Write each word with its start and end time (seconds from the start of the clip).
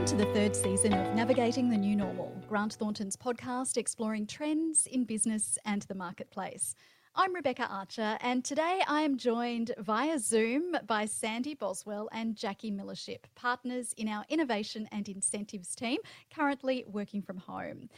Welcome 0.00 0.18
to 0.18 0.24
the 0.24 0.32
third 0.32 0.56
season 0.56 0.94
of 0.94 1.14
Navigating 1.14 1.68
the 1.68 1.76
New 1.76 1.94
Normal, 1.94 2.34
Grant 2.48 2.72
Thornton's 2.72 3.18
podcast 3.18 3.76
exploring 3.76 4.26
trends 4.26 4.86
in 4.86 5.04
business 5.04 5.58
and 5.66 5.82
the 5.82 5.94
marketplace. 5.94 6.74
I'm 7.14 7.34
Rebecca 7.34 7.66
Archer, 7.70 8.16
and 8.22 8.42
today 8.42 8.80
I 8.88 9.02
am 9.02 9.18
joined 9.18 9.72
via 9.76 10.18
Zoom 10.18 10.74
by 10.86 11.04
Sandy 11.04 11.54
Boswell 11.54 12.08
and 12.12 12.34
Jackie 12.34 12.70
Millership, 12.70 13.24
partners 13.34 13.92
in 13.98 14.08
our 14.08 14.24
innovation 14.30 14.88
and 14.90 15.06
incentives 15.06 15.74
team, 15.74 15.98
currently 16.34 16.86
working 16.88 17.20
from 17.20 17.36
home. 17.36 17.90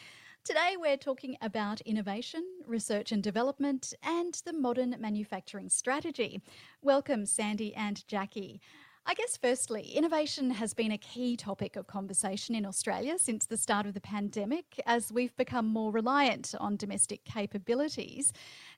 Today, 0.44 0.74
we're 0.76 0.96
talking 0.96 1.36
about 1.40 1.82
innovation, 1.82 2.44
research 2.66 3.12
and 3.12 3.22
development, 3.22 3.94
and 4.02 4.34
the 4.44 4.52
modern 4.52 4.96
manufacturing 4.98 5.68
strategy. 5.68 6.42
Welcome, 6.82 7.26
Sandy 7.26 7.72
and 7.76 8.04
Jackie. 8.08 8.60
I 9.04 9.14
guess, 9.14 9.36
firstly, 9.36 9.82
innovation 9.94 10.50
has 10.52 10.74
been 10.74 10.92
a 10.92 10.98
key 10.98 11.36
topic 11.36 11.74
of 11.74 11.88
conversation 11.88 12.54
in 12.54 12.64
Australia 12.64 13.18
since 13.18 13.46
the 13.46 13.56
start 13.56 13.84
of 13.84 13.94
the 13.94 14.00
pandemic 14.00 14.80
as 14.86 15.12
we've 15.12 15.36
become 15.36 15.66
more 15.66 15.90
reliant 15.90 16.54
on 16.60 16.76
domestic 16.76 17.24
capabilities. 17.24 18.32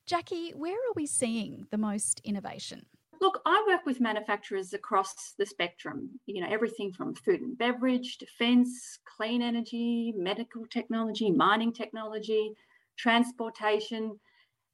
Jackie, 0.06 0.52
where 0.52 0.72
are 0.74 0.94
we 0.96 1.04
seeing 1.04 1.66
the 1.70 1.76
most 1.76 2.22
innovation? 2.24 2.86
Look, 3.20 3.42
I 3.44 3.64
work 3.68 3.84
with 3.84 4.00
manufacturers 4.00 4.72
across 4.72 5.34
the 5.38 5.44
spectrum, 5.44 6.08
you 6.24 6.40
know, 6.40 6.48
everything 6.50 6.90
from 6.92 7.14
food 7.14 7.42
and 7.42 7.56
beverage, 7.56 8.16
defence, 8.16 8.98
clean 9.16 9.42
energy, 9.42 10.14
medical 10.16 10.64
technology, 10.66 11.30
mining 11.30 11.72
technology, 11.72 12.54
transportation, 12.96 14.18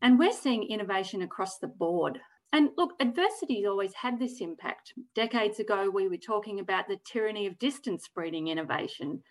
and 0.01 0.19
we're 0.19 0.33
seeing 0.33 0.63
innovation 0.63 1.23
across 1.23 1.59
the 1.59 1.69
board. 1.69 2.21
And 2.53 2.71
look, 2.77 2.95
adversity 2.99 3.63
has 3.63 3.69
always 3.69 3.95
had 3.95 4.19
this 4.19 4.41
impact. 4.41 4.95
Decades 5.15 5.61
ago, 5.61 5.89
we 5.89 6.09
were 6.09 6.17
talking 6.17 6.59
about 6.59 6.89
the 6.89 6.99
tyranny 7.05 7.47
of 7.47 7.59
distance 7.59 8.09
breeding 8.13 8.49
innovation. 8.49 9.23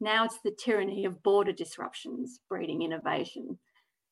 Now 0.00 0.24
it's 0.24 0.40
the 0.40 0.50
tyranny 0.50 1.04
of 1.04 1.22
border 1.22 1.52
disruptions 1.52 2.40
breeding 2.48 2.82
innovation. 2.82 3.58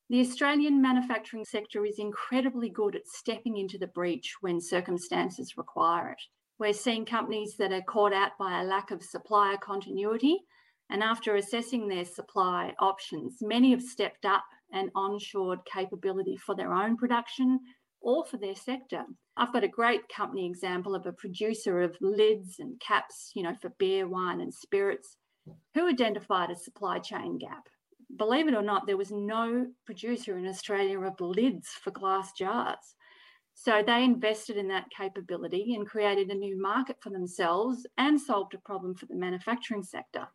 The 0.09 0.21
Australian 0.21 0.81
manufacturing 0.81 1.45
sector 1.45 1.85
is 1.85 1.99
incredibly 1.99 2.69
good 2.69 2.95
at 2.95 3.09
stepping 3.09 3.57
into 3.57 3.79
the 3.79 3.87
breach 3.89 4.37
when 4.41 4.61
circumstances 4.61 5.57
require 5.57 6.11
it. 6.11 6.23
We're 6.59 6.73
seeing 6.73 7.05
companies 7.05 7.57
that 7.59 7.73
are 7.73 7.83
caught 7.83 8.13
out 8.13 8.33
by 8.39 8.61
a 8.61 8.65
lack 8.65 8.91
of 8.93 9.03
supplier 9.03 9.57
continuity, 9.57 10.45
and 10.91 11.03
after 11.03 11.35
assessing 11.35 11.89
their 11.89 12.05
supply 12.05 12.75
options, 12.79 13.39
many 13.41 13.71
have 13.71 13.83
stepped 13.83 14.25
up 14.25 14.45
and 14.73 14.93
onshored 14.93 15.65
capability 15.65 16.37
for 16.37 16.55
their 16.55 16.73
own 16.73 16.97
production 16.97 17.59
or 18.03 18.25
for 18.25 18.37
their 18.37 18.55
sector. 18.55 19.05
I've 19.37 19.53
got 19.53 19.65
a 19.65 19.69
great 19.69 20.03
company 20.15 20.47
example 20.47 20.95
of 20.95 21.07
a 21.07 21.13
producer 21.13 21.81
of 21.81 21.97
lids 22.01 22.57
and 22.59 22.81
caps, 22.81 23.31
you 23.35 23.43
know, 23.43 23.55
for 23.61 23.71
beer, 23.79 24.09
wine, 24.09 24.41
and 24.41 24.53
spirits, 24.53 25.17
who 25.75 25.89
identified 25.89 26.51
a 26.51 26.57
supply 26.57 26.99
chain 26.99 27.39
gap. 27.39 27.63
Believe 28.17 28.47
it 28.47 28.55
or 28.55 28.63
not, 28.63 28.87
there 28.87 28.99
was 28.99 29.11
no 29.11 29.67
producer 29.87 30.37
in 30.37 30.47
Australia 30.47 31.01
of 31.01 31.21
lids 31.21 31.69
for 31.83 31.91
glass 31.91 32.33
jars. 32.33 32.95
So 33.55 33.83
they 33.87 34.05
invested 34.05 34.57
in 34.57 34.69
that 34.69 34.91
capability 34.97 35.75
and 35.75 35.87
created 35.87 36.29
a 36.29 36.35
new 36.35 36.61
market 36.61 36.97
for 37.03 37.11
themselves 37.11 37.87
and 37.97 38.21
solved 38.21 38.55
a 38.55 38.59
problem 38.59 38.95
for 38.95 39.07
the 39.07 39.15
manufacturing 39.15 39.83
sector. 39.83 40.27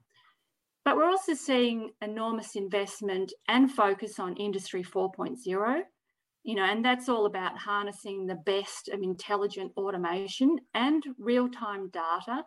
But 0.85 0.95
we're 0.95 1.09
also 1.09 1.33
seeing 1.33 1.91
enormous 2.01 2.55
investment 2.55 3.33
and 3.47 3.71
focus 3.71 4.19
on 4.19 4.37
Industry 4.37 4.83
4.0 4.83 5.81
you 6.47 6.55
know, 6.55 6.63
and 6.63 6.83
that's 6.83 7.09
all 7.09 7.25
about 7.25 7.57
harnessing 7.57 8.25
the 8.25 8.35
best 8.35 8.87
of 8.87 9.01
intelligent 9.01 9.69
automation 9.75 10.55
and 10.73 11.03
real-time 11.19 11.89
data 11.89 12.41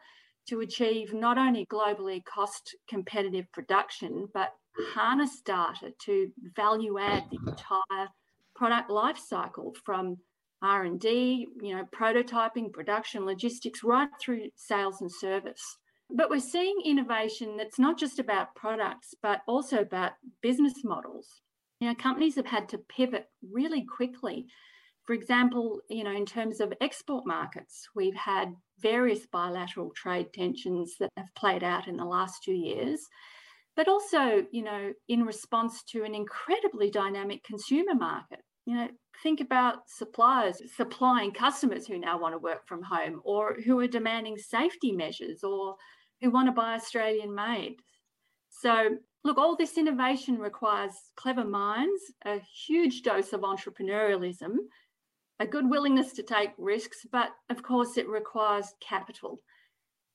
to 0.49 0.61
achieve 0.61 1.13
not 1.13 1.37
only 1.37 1.67
globally 1.67 2.25
cost 2.25 2.75
competitive 2.89 3.45
production, 3.53 4.27
but 4.33 4.55
harness 4.95 5.43
data 5.45 5.93
to 6.07 6.31
value 6.57 6.99
add 6.99 7.25
the 7.31 7.39
entire 7.47 8.09
product 8.57 8.89
life 8.89 9.19
cycle 9.19 9.75
from 9.85 10.17
R&D, 10.63 11.49
you 11.61 11.77
know, 11.77 11.85
prototyping, 11.95 12.73
production, 12.73 13.27
logistics, 13.27 13.85
right 13.85 14.09
through 14.19 14.49
sales 14.57 15.03
and 15.03 15.13
service. 15.13 15.77
But 16.09 16.31
we're 16.31 16.41
seeing 16.41 16.81
innovation 16.87 17.59
that's 17.59 17.79
not 17.79 17.99
just 17.99 18.19
about 18.19 18.55
products, 18.55 19.15
but 19.23 19.43
also 19.47 19.81
about 19.81 20.13
business 20.41 20.83
models 20.85 21.43
you 21.81 21.89
know, 21.89 21.95
companies 21.95 22.37
have 22.37 22.47
had 22.47 22.69
to 22.71 22.79
pivot 22.79 23.27
really 23.51 23.85
quickly. 23.85 24.47
For 25.07 25.15
example, 25.15 25.81
you 25.89 26.05
know, 26.05 26.13
in 26.13 26.27
terms 26.27 26.61
of 26.61 26.73
export 26.81 27.27
markets, 27.27 27.89
we've 27.97 28.15
had 28.15 28.55
various 28.79 29.27
bilateral 29.27 29.91
trade 29.97 30.33
tensions 30.33 30.95
that 31.01 31.11
have 31.17 31.35
played 31.35 31.65
out 31.65 31.89
in 31.89 31.97
the 31.97 32.05
last 32.05 32.45
two 32.45 32.53
years, 32.53 33.01
but 33.77 33.89
also, 33.89 34.45
you 34.53 34.63
know, 34.63 34.93
in 35.09 35.25
response 35.25 35.83
to 35.85 36.05
an 36.05 36.15
incredibly 36.15 36.91
dynamic 36.91 37.43
consumer 37.45 37.95
market. 37.95 38.41
You 38.67 38.75
know, 38.77 38.89
think 39.23 39.41
about 39.41 39.89
suppliers 39.89 40.61
supplying 40.77 41.33
customers 41.33 41.87
who 41.87 41.99
now 41.99 42.21
want 42.21 42.35
to 42.35 42.39
work 42.39 42.67
from 42.69 42.83
home 42.83 43.21
or 43.25 43.57
who 43.65 43.81
are 43.81 43.89
demanding 43.89 44.37
safety 44.37 44.93
measures 44.93 45.43
or 45.43 45.77
who 46.21 46.31
want 46.31 46.47
to 46.49 46.53
buy 46.53 46.75
Australian 46.75 47.35
made. 47.35 47.77
So 48.51 48.91
Look, 49.23 49.37
all 49.37 49.57
this 49.57 49.77
innovation 49.77 50.39
requires 50.39 50.93
clever 51.17 51.45
minds, 51.45 52.01
a 52.25 52.39
huge 52.39 53.03
dose 53.03 53.33
of 53.33 53.43
entrepreneurialism, 53.43 54.57
a 55.41 55.47
good 55.47 55.69
willingness 55.69 56.13
to 56.15 56.23
take 56.23 56.51
risks, 56.57 57.07
but 57.11 57.31
of 57.51 57.63
course, 57.63 57.97
it 57.97 58.09
requires 58.09 58.75
capital. 58.81 59.41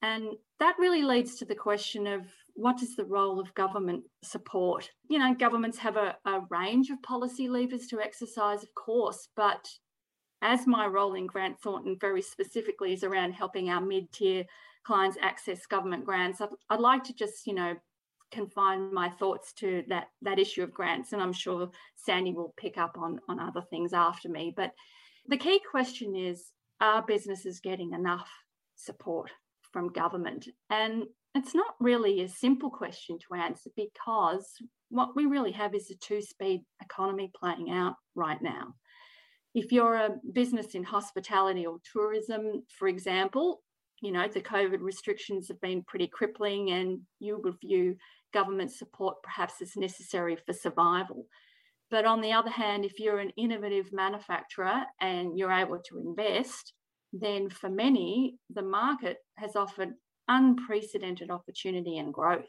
And 0.02 0.30
that 0.60 0.76
really 0.80 1.04
leads 1.04 1.36
to 1.36 1.46
the 1.46 1.56
question 1.56 2.08
of 2.08 2.26
what 2.54 2.82
is 2.82 2.96
the 2.96 3.06
role 3.06 3.40
of 3.40 3.54
government 3.54 4.04
support? 4.24 4.90
You 5.10 5.20
know, 5.20 5.34
governments 5.34 5.78
have 5.80 5.98
a, 5.98 6.16
a 6.26 6.42
range 6.50 6.90
of 6.90 7.02
policy 7.02 7.48
levers 7.48 7.88
to 7.88 8.00
exercise, 8.00 8.64
of 8.64 8.74
course, 8.76 9.30
but 9.36 9.68
as 10.42 10.68
my 10.68 10.86
role 10.86 11.16
in 11.16 11.28
Grant 11.28 11.60
Thornton 11.60 11.98
very 12.00 12.22
specifically 12.22 12.94
is 12.94 13.04
around 13.04 13.32
helping 13.34 13.70
our 13.70 13.82
mid 13.82 14.12
tier 14.12 14.46
clients 14.86 15.18
access 15.22 15.66
government 15.66 16.06
grants, 16.06 16.40
I'd, 16.40 16.50
I'd 16.70 16.80
like 16.80 17.04
to 17.06 17.14
just, 17.14 17.48
you 17.48 17.56
know, 17.56 17.76
confine 18.32 18.94
my 18.94 19.10
thoughts 19.10 19.54
to 19.54 19.84
that 19.88 20.08
that 20.22 20.40
issue 20.40 20.64
of 20.64 20.74
grants, 20.74 21.14
and 21.14 21.22
I'm 21.22 21.34
sure 21.34 21.70
Sandy 21.96 22.34
will 22.34 22.54
pick 22.58 22.78
up 22.78 22.98
on 22.98 23.20
on 23.30 23.40
other 23.40 23.62
things 23.70 23.94
after 23.94 24.30
me. 24.30 24.54
But 24.56 24.72
the 25.28 25.38
key 25.38 25.60
question 25.70 26.16
is: 26.16 26.52
Are 26.82 27.04
businesses 27.06 27.60
getting 27.60 27.94
enough 27.94 28.30
support 28.76 29.32
from 29.72 29.92
government? 29.92 30.48
And 30.70 31.04
it's 31.34 31.54
not 31.54 31.76
really 31.80 32.22
a 32.22 32.30
simple 32.30 32.70
question 32.70 33.18
to 33.20 33.36
answer 33.36 33.70
because 33.76 34.48
what 34.90 35.16
we 35.16 35.26
really 35.26 35.52
have 35.52 35.76
is 35.76 35.92
a 35.92 35.96
two-speed 35.96 36.62
economy 36.82 37.32
playing 37.38 37.70
out 37.72 37.96
right 38.16 38.42
now. 38.42 38.74
If 39.54 39.72
you're 39.72 39.96
a 39.96 40.16
business 40.34 40.76
in 40.76 40.84
hospitality 40.84 41.66
or 41.66 41.80
tourism, 41.92 42.64
for 42.78 42.88
example, 42.88 43.62
you 44.02 44.12
know, 44.12 44.28
the 44.28 44.42
COVID 44.42 44.82
restrictions 44.82 45.48
have 45.48 45.62
been 45.62 45.84
pretty 45.84 46.08
crippling 46.08 46.72
and 46.72 47.00
you 47.20 47.40
would 47.44 47.60
view 47.62 47.96
government 48.34 48.72
support 48.72 49.16
perhaps 49.24 49.62
as 49.62 49.76
necessary 49.76 50.38
for 50.46 50.54
survival. 50.54 51.26
But 51.92 52.06
on 52.06 52.22
the 52.22 52.34
other 52.34 52.50
hand, 52.50 52.84
if 52.84 53.00
you're 53.00 53.20
an 53.20 53.32
innovative 53.38 53.94
manufacturer 53.94 54.84
and 55.00 55.38
you're 55.38 55.52
able 55.52 55.80
to 55.90 56.00
invest, 56.00 56.74
then 57.14 57.50
for 57.50 57.70
many, 57.70 58.38
the 58.54 58.64
market 58.64 59.18
has 59.38 59.56
offered 59.56 59.94
unprecedented 60.28 61.30
opportunity 61.30 61.98
and 61.98 62.14
growth. 62.14 62.44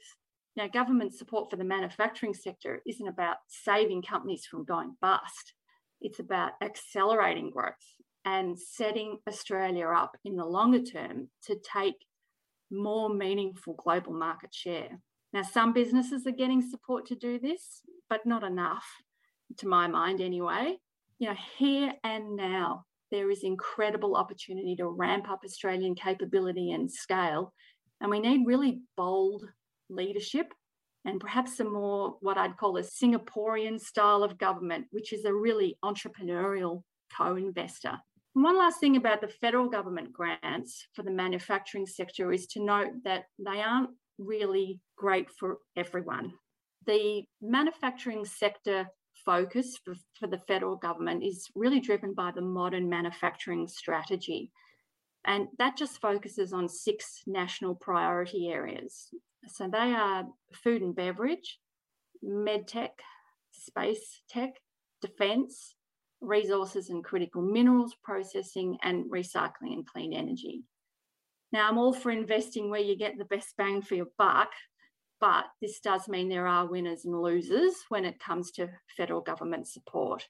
Now, 0.56 0.66
government 0.68 1.14
support 1.14 1.50
for 1.50 1.56
the 1.56 1.64
manufacturing 1.64 2.32
sector 2.32 2.80
isn't 2.86 3.06
about 3.06 3.36
saving 3.46 4.02
companies 4.02 4.46
from 4.46 4.64
going 4.64 4.96
bust, 5.02 5.52
it's 6.00 6.18
about 6.18 6.52
accelerating 6.62 7.50
growth 7.50 7.74
and 8.26 8.58
setting 8.58 9.18
Australia 9.28 9.86
up 9.86 10.16
in 10.24 10.36
the 10.36 10.44
longer 10.44 10.82
term 10.82 11.28
to 11.44 11.56
take 11.72 11.94
more 12.70 13.08
meaningful 13.08 13.74
global 13.74 14.12
market 14.12 14.52
share. 14.52 14.98
Now, 15.32 15.42
some 15.42 15.72
businesses 15.72 16.26
are 16.26 16.32
getting 16.32 16.60
support 16.60 17.06
to 17.06 17.14
do 17.14 17.38
this, 17.38 17.82
but 18.10 18.26
not 18.26 18.42
enough, 18.42 18.84
to 19.58 19.68
my 19.68 19.86
mind 19.86 20.20
anyway. 20.20 20.76
You 21.20 21.28
know, 21.28 21.36
here 21.56 21.92
and 22.02 22.34
now, 22.34 22.84
there 23.12 23.30
is 23.30 23.44
incredible 23.44 24.16
opportunity 24.16 24.74
to 24.76 24.88
ramp 24.88 25.30
up 25.30 25.42
Australian 25.44 25.94
capability 25.94 26.72
and 26.72 26.90
scale. 26.90 27.54
And 28.00 28.10
we 28.10 28.18
need 28.18 28.44
really 28.44 28.80
bold 28.96 29.44
leadership 29.88 30.52
and 31.04 31.20
perhaps 31.20 31.60
a 31.60 31.64
more 31.64 32.16
what 32.20 32.36
I'd 32.36 32.56
call 32.56 32.76
a 32.76 32.82
Singaporean 32.82 33.80
style 33.80 34.24
of 34.24 34.36
government, 34.36 34.86
which 34.90 35.12
is 35.12 35.24
a 35.24 35.32
really 35.32 35.78
entrepreneurial 35.84 36.82
co 37.16 37.36
investor 37.36 38.00
one 38.42 38.58
last 38.58 38.80
thing 38.80 38.96
about 38.96 39.22
the 39.22 39.28
federal 39.28 39.68
government 39.68 40.12
grants 40.12 40.86
for 40.92 41.02
the 41.02 41.10
manufacturing 41.10 41.86
sector 41.86 42.32
is 42.32 42.46
to 42.48 42.62
note 42.62 42.90
that 43.04 43.24
they 43.38 43.62
aren't 43.62 43.90
really 44.18 44.78
great 44.96 45.30
for 45.30 45.58
everyone. 45.74 46.32
The 46.86 47.24
manufacturing 47.40 48.26
sector 48.26 48.88
focus 49.24 49.78
for, 49.82 49.94
for 50.20 50.26
the 50.26 50.40
federal 50.46 50.76
government 50.76 51.24
is 51.24 51.48
really 51.54 51.80
driven 51.80 52.12
by 52.12 52.30
the 52.30 52.42
modern 52.42 52.90
manufacturing 52.90 53.66
strategy. 53.68 54.52
And 55.24 55.48
that 55.58 55.78
just 55.78 56.00
focuses 56.02 56.52
on 56.52 56.68
six 56.68 57.22
national 57.26 57.74
priority 57.74 58.48
areas. 58.48 59.08
So 59.48 59.66
they 59.66 59.94
are 59.94 60.24
food 60.52 60.82
and 60.82 60.94
beverage, 60.94 61.58
medtech, 62.22 62.90
space 63.52 64.20
tech, 64.28 64.50
defence, 65.00 65.74
resources 66.20 66.90
and 66.90 67.04
critical 67.04 67.42
minerals 67.42 67.94
processing, 68.02 68.78
and 68.82 69.10
recycling 69.10 69.72
and 69.72 69.86
clean 69.86 70.12
energy. 70.12 70.62
Now, 71.52 71.68
I'm 71.68 71.78
all 71.78 71.92
for 71.92 72.10
investing 72.10 72.70
where 72.70 72.80
you 72.80 72.96
get 72.96 73.18
the 73.18 73.24
best 73.24 73.54
bang 73.56 73.82
for 73.82 73.94
your 73.94 74.08
buck, 74.18 74.50
but 75.20 75.44
this 75.62 75.80
does 75.80 76.08
mean 76.08 76.28
there 76.28 76.46
are 76.46 76.66
winners 76.66 77.04
and 77.04 77.20
losers 77.20 77.74
when 77.88 78.04
it 78.04 78.18
comes 78.18 78.50
to 78.52 78.68
federal 78.96 79.20
government 79.20 79.68
support. 79.68 80.26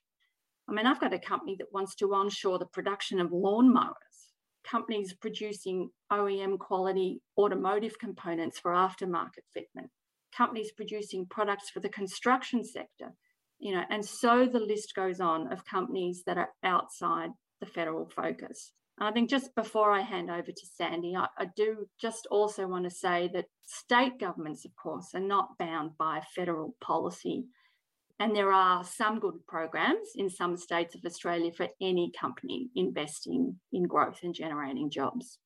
I 0.69 0.73
mean, 0.73 0.85
I've 0.85 0.99
got 0.99 1.13
a 1.13 1.19
company 1.19 1.55
that 1.59 1.71
wants 1.73 1.95
to 1.95 2.13
onshore 2.13 2.59
the 2.59 2.65
production 2.65 3.19
of 3.19 3.31
lawnmowers, 3.31 3.93
companies 4.65 5.13
producing 5.13 5.89
OEM 6.11 6.59
quality 6.59 7.21
automotive 7.37 7.97
components 7.99 8.59
for 8.59 8.71
aftermarket 8.71 9.45
fitment, 9.55 9.89
companies 10.35 10.71
producing 10.71 11.25
products 11.25 11.69
for 11.69 11.79
the 11.79 11.89
construction 11.89 12.63
sector, 12.63 13.13
you 13.59 13.73
know, 13.73 13.83
and 13.89 14.05
so 14.05 14.45
the 14.45 14.59
list 14.59 14.93
goes 14.95 15.19
on 15.19 15.51
of 15.51 15.65
companies 15.65 16.23
that 16.25 16.37
are 16.37 16.49
outside 16.63 17.29
the 17.59 17.65
federal 17.65 18.09
focus. 18.09 18.71
I 18.99 19.11
think 19.11 19.29
just 19.29 19.53
before 19.55 19.91
I 19.91 20.01
hand 20.01 20.31
over 20.31 20.51
to 20.51 20.67
Sandy, 20.75 21.15
I, 21.15 21.27
I, 21.37 21.45
do 21.55 21.87
just 22.01 22.27
also 22.31 22.67
want 22.67 22.85
to 22.85 22.89
say 22.89 23.29
that 23.33 23.45
state 23.65 24.19
governments, 24.19 24.65
of 24.65 24.71
course, 24.75 25.09
are 25.13 25.19
not 25.19 25.57
bound 25.59 25.91
by 25.99 26.21
federal 26.35 26.75
policy. 26.81 27.45
And 28.19 28.35
there 28.35 28.51
are 28.51 28.83
some 28.83 29.19
good 29.19 29.45
programs 29.47 30.09
in 30.15 30.31
some 30.31 30.57
states 30.57 30.95
of 30.95 31.05
Australia 31.05 31.51
for 31.51 31.67
any 31.79 32.11
company 32.19 32.69
investing 32.75 33.59
in 33.71 33.83
growth 33.83 34.21
and 34.23 34.33
generating 34.33 34.89
jobs. 34.89 35.37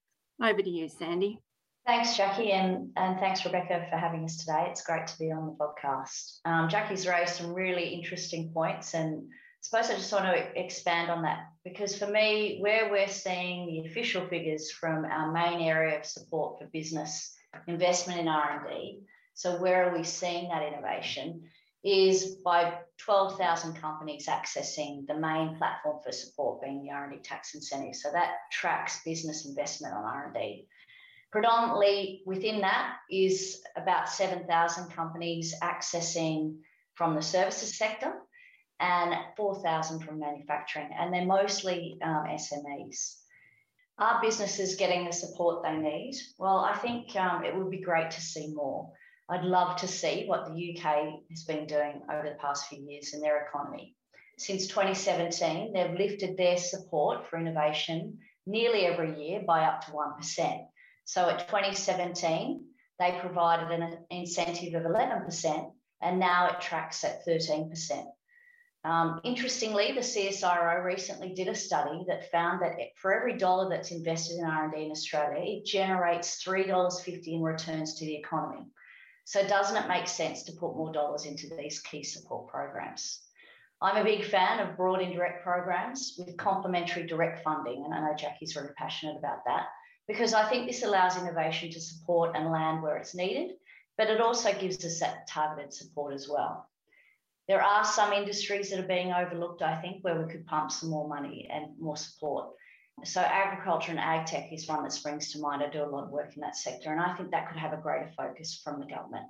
Over 0.41 0.61
to 0.61 0.69
you, 0.69 0.87
Sandy. 0.87 1.39
Thanks, 1.85 2.15
Jackie, 2.15 2.51
and, 2.51 2.91
and 2.95 3.19
thanks, 3.19 3.43
Rebecca, 3.43 3.87
for 3.89 3.97
having 3.97 4.23
us 4.23 4.37
today. 4.37 4.67
It's 4.69 4.83
great 4.83 5.07
to 5.07 5.17
be 5.17 5.31
on 5.31 5.47
the 5.47 5.53
podcast. 5.53 6.37
Um, 6.45 6.69
Jackie's 6.69 7.07
raised 7.07 7.35
some 7.35 7.53
really 7.53 7.87
interesting 7.89 8.51
points, 8.53 8.93
and 8.93 9.23
I 9.23 9.61
suppose 9.61 9.89
I 9.89 9.95
just 9.95 10.13
want 10.13 10.25
to 10.25 10.59
expand 10.59 11.09
on 11.09 11.23
that 11.23 11.47
because 11.63 11.97
for 11.97 12.05
me, 12.05 12.59
where 12.59 12.91
we're 12.91 13.07
seeing 13.07 13.65
the 13.65 13.89
official 13.89 14.27
figures 14.27 14.71
from 14.71 15.05
our 15.05 15.31
main 15.31 15.61
area 15.61 15.97
of 15.97 16.05
support 16.05 16.59
for 16.59 16.67
business 16.67 17.35
investment 17.67 18.19
in 18.19 18.27
R&D, 18.27 18.99
so 19.33 19.59
where 19.59 19.89
are 19.89 19.97
we 19.97 20.03
seeing 20.03 20.49
that 20.49 20.61
innovation, 20.61 21.41
is 21.83 22.35
by 22.45 22.75
12,000 22.99 23.73
companies 23.73 24.27
accessing 24.27 25.07
the 25.07 25.17
main 25.17 25.57
platform 25.57 25.97
for 26.03 26.11
support 26.11 26.61
being 26.61 26.83
the 26.83 26.91
R&D 26.91 27.17
tax 27.23 27.55
incentive. 27.55 27.95
So 27.95 28.11
that 28.11 28.33
tracks 28.51 29.01
business 29.03 29.47
investment 29.47 29.95
on 29.95 30.03
R&D. 30.03 30.67
Predominantly 31.31 32.23
within 32.25 32.59
that 32.61 32.97
is 33.09 33.63
about 33.77 34.09
7,000 34.09 34.91
companies 34.91 35.55
accessing 35.63 36.57
from 36.95 37.15
the 37.15 37.21
services 37.21 37.77
sector 37.77 38.13
and 38.81 39.15
4,000 39.37 40.01
from 40.01 40.19
manufacturing, 40.19 40.89
and 40.97 41.13
they're 41.13 41.25
mostly 41.25 41.97
um, 42.03 42.25
SMEs. 42.27 43.15
Are 43.97 44.21
businesses 44.21 44.75
getting 44.75 45.05
the 45.05 45.13
support 45.13 45.63
they 45.63 45.77
need? 45.77 46.15
Well, 46.37 46.59
I 46.59 46.75
think 46.77 47.15
um, 47.15 47.45
it 47.45 47.55
would 47.55 47.69
be 47.69 47.81
great 47.81 48.11
to 48.11 48.21
see 48.21 48.53
more. 48.53 48.91
I'd 49.29 49.45
love 49.45 49.77
to 49.77 49.87
see 49.87 50.25
what 50.25 50.47
the 50.47 50.53
UK 50.53 51.21
has 51.29 51.43
been 51.43 51.65
doing 51.65 52.01
over 52.11 52.27
the 52.27 52.35
past 52.41 52.67
few 52.67 52.83
years 52.83 53.13
in 53.13 53.21
their 53.21 53.45
economy. 53.45 53.95
Since 54.37 54.67
2017, 54.67 55.71
they've 55.71 55.97
lifted 55.97 56.35
their 56.35 56.57
support 56.57 57.29
for 57.29 57.39
innovation 57.39 58.17
nearly 58.45 58.85
every 58.85 59.23
year 59.23 59.43
by 59.45 59.63
up 59.63 59.85
to 59.85 59.91
1%. 59.91 60.65
So 61.05 61.29
at 61.29 61.47
2017, 61.47 62.65
they 62.99 63.17
provided 63.19 63.71
an 63.71 63.97
incentive 64.09 64.75
of 64.75 64.83
11%, 64.83 65.71
and 66.01 66.19
now 66.19 66.49
it 66.49 66.61
tracks 66.61 67.03
at 67.03 67.25
13%. 67.25 68.05
Um, 68.83 69.21
interestingly, 69.23 69.91
the 69.91 70.01
CSIRO 70.01 70.83
recently 70.83 71.33
did 71.33 71.47
a 71.47 71.55
study 71.55 72.03
that 72.07 72.31
found 72.31 72.61
that 72.61 72.77
for 72.95 73.13
every 73.13 73.37
dollar 73.37 73.69
that's 73.69 73.91
invested 73.91 74.39
in 74.39 74.45
R&D 74.45 74.85
in 74.85 74.91
Australia, 74.91 75.57
it 75.57 75.65
generates 75.65 76.43
$3.50 76.43 77.27
in 77.27 77.41
returns 77.41 77.95
to 77.95 78.05
the 78.05 78.15
economy. 78.15 78.65
So 79.25 79.47
doesn't 79.47 79.83
it 79.83 79.87
make 79.87 80.07
sense 80.07 80.43
to 80.43 80.53
put 80.53 80.75
more 80.75 80.91
dollars 80.91 81.25
into 81.25 81.47
these 81.55 81.79
key 81.79 82.03
support 82.03 82.47
programs? 82.47 83.21
I'm 83.81 83.97
a 83.97 84.03
big 84.03 84.25
fan 84.25 84.59
of 84.59 84.77
broad 84.77 85.01
indirect 85.01 85.43
programs 85.43 86.15
with 86.17 86.37
complementary 86.37 87.05
direct 87.05 87.43
funding, 87.43 87.83
and 87.85 87.93
I 87.93 88.01
know 88.01 88.15
Jackie's 88.15 88.53
very 88.53 88.73
passionate 88.77 89.17
about 89.17 89.45
that 89.45 89.65
because 90.11 90.33
I 90.33 90.49
think 90.49 90.67
this 90.67 90.83
allows 90.83 91.17
innovation 91.17 91.71
to 91.71 91.79
support 91.79 92.35
and 92.35 92.51
land 92.51 92.83
where 92.83 92.97
it's 92.97 93.15
needed, 93.15 93.51
but 93.97 94.09
it 94.09 94.19
also 94.19 94.51
gives 94.53 94.83
us 94.83 94.99
that 94.99 95.25
targeted 95.27 95.73
support 95.73 96.13
as 96.13 96.27
well. 96.29 96.67
There 97.47 97.63
are 97.63 97.85
some 97.85 98.11
industries 98.11 98.69
that 98.69 98.79
are 98.79 98.87
being 98.87 99.13
overlooked, 99.13 99.61
I 99.61 99.79
think, 99.81 100.03
where 100.03 100.21
we 100.21 100.29
could 100.29 100.45
pump 100.45 100.69
some 100.69 100.89
more 100.89 101.07
money 101.07 101.47
and 101.49 101.79
more 101.79 101.95
support. 101.95 102.49
So 103.05 103.21
agriculture 103.21 103.91
and 103.91 103.99
ag 103.99 104.25
tech 104.25 104.51
is 104.51 104.67
one 104.67 104.83
that 104.83 104.91
springs 104.91 105.31
to 105.31 105.39
mind. 105.39 105.63
I 105.63 105.69
do 105.69 105.83
a 105.83 105.85
lot 105.85 106.03
of 106.03 106.11
work 106.11 106.35
in 106.35 106.41
that 106.41 106.57
sector, 106.57 106.91
and 106.91 106.99
I 106.99 107.15
think 107.15 107.31
that 107.31 107.47
could 107.47 107.57
have 107.57 107.73
a 107.73 107.81
greater 107.81 108.11
focus 108.17 108.59
from 108.61 108.81
the 108.81 108.85
government. 108.85 109.27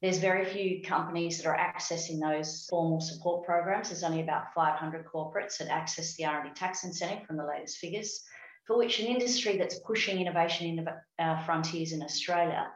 There's 0.00 0.18
very 0.18 0.44
few 0.44 0.80
companies 0.82 1.38
that 1.38 1.48
are 1.48 1.56
accessing 1.56 2.20
those 2.20 2.66
formal 2.70 3.00
support 3.00 3.44
programs. 3.44 3.88
There's 3.88 4.04
only 4.04 4.22
about 4.22 4.54
500 4.54 5.06
corporates 5.12 5.58
that 5.58 5.68
access 5.68 6.14
the 6.14 6.26
R&D 6.26 6.50
tax 6.54 6.84
incentive 6.84 7.26
from 7.26 7.36
the 7.36 7.46
latest 7.46 7.78
figures 7.78 8.24
for 8.66 8.78
which 8.78 9.00
an 9.00 9.06
industry 9.06 9.58
that's 9.58 9.78
pushing 9.80 10.20
innovation 10.20 10.78
in 10.78 10.88
uh, 11.18 11.44
frontiers 11.44 11.92
in 11.92 12.02
Australia, 12.02 12.66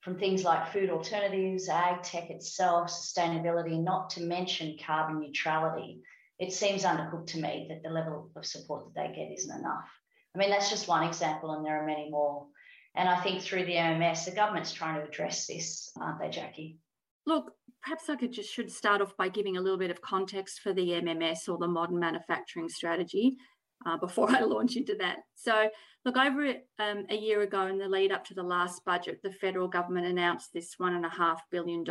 from 0.00 0.18
things 0.18 0.44
like 0.44 0.72
food 0.72 0.90
alternatives, 0.90 1.68
ag 1.68 2.02
tech 2.02 2.30
itself, 2.30 2.90
sustainability, 2.90 3.82
not 3.82 4.10
to 4.10 4.22
mention 4.22 4.76
carbon 4.84 5.20
neutrality, 5.20 6.00
it 6.38 6.52
seems 6.52 6.84
undercooked 6.84 7.26
to 7.26 7.40
me 7.40 7.66
that 7.68 7.82
the 7.82 7.92
level 7.92 8.30
of 8.36 8.46
support 8.46 8.84
that 8.86 8.94
they 8.94 9.14
get 9.14 9.32
isn't 9.32 9.58
enough. 9.58 9.88
I 10.34 10.38
mean, 10.38 10.50
that's 10.50 10.70
just 10.70 10.88
one 10.88 11.06
example, 11.06 11.52
and 11.52 11.64
there 11.64 11.82
are 11.82 11.86
many 11.86 12.10
more. 12.10 12.46
And 12.94 13.08
I 13.08 13.20
think 13.20 13.42
through 13.42 13.64
the 13.64 13.74
MMS, 13.74 14.24
the 14.24 14.30
government's 14.30 14.72
trying 14.72 15.00
to 15.00 15.06
address 15.06 15.46
this, 15.46 15.90
aren't 16.00 16.20
they, 16.20 16.30
Jackie? 16.30 16.78
Look, 17.26 17.52
perhaps 17.82 18.08
I 18.08 18.16
could 18.16 18.32
just 18.32 18.52
should 18.52 18.70
start 18.70 19.00
off 19.00 19.16
by 19.16 19.28
giving 19.28 19.56
a 19.56 19.60
little 19.60 19.78
bit 19.78 19.90
of 19.90 20.00
context 20.00 20.60
for 20.60 20.72
the 20.72 20.90
MMS 20.90 21.48
or 21.48 21.58
the 21.58 21.68
modern 21.68 21.98
manufacturing 21.98 22.68
strategy 22.68 23.36
uh, 23.86 23.96
before 23.96 24.30
I 24.34 24.40
launch 24.40 24.76
into 24.76 24.94
that. 24.96 25.18
So, 25.34 25.68
look, 26.04 26.16
over 26.16 26.54
um, 26.78 27.06
a 27.10 27.16
year 27.16 27.42
ago, 27.42 27.66
in 27.66 27.78
the 27.78 27.88
lead 27.88 28.12
up 28.12 28.24
to 28.26 28.34
the 28.34 28.42
last 28.42 28.84
budget, 28.84 29.20
the 29.22 29.32
federal 29.32 29.68
government 29.68 30.06
announced 30.06 30.52
this 30.52 30.76
$1.5 30.80 31.36
billion 31.50 31.84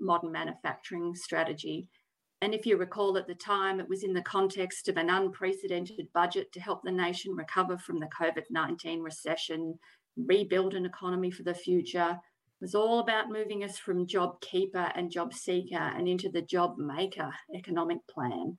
modern 0.00 0.32
manufacturing 0.32 1.14
strategy. 1.14 1.88
And 2.42 2.54
if 2.54 2.66
you 2.66 2.76
recall 2.76 3.16
at 3.16 3.26
the 3.26 3.34
time, 3.34 3.80
it 3.80 3.88
was 3.88 4.02
in 4.04 4.12
the 4.12 4.22
context 4.22 4.88
of 4.88 4.98
an 4.98 5.08
unprecedented 5.08 6.06
budget 6.12 6.52
to 6.52 6.60
help 6.60 6.82
the 6.84 6.92
nation 6.92 7.34
recover 7.34 7.78
from 7.78 7.98
the 7.98 8.08
COVID 8.18 8.44
19 8.50 9.00
recession, 9.00 9.78
rebuild 10.16 10.74
an 10.74 10.84
economy 10.84 11.30
for 11.30 11.44
the 11.44 11.54
future. 11.54 12.10
It 12.10 12.64
was 12.64 12.74
all 12.74 13.00
about 13.00 13.30
moving 13.30 13.64
us 13.64 13.78
from 13.78 14.06
job 14.06 14.40
keeper 14.40 14.92
and 14.94 15.10
job 15.10 15.32
seeker 15.32 15.76
and 15.76 16.06
into 16.06 16.28
the 16.30 16.42
job 16.42 16.76
maker 16.78 17.32
economic 17.54 17.98
plan. 18.08 18.58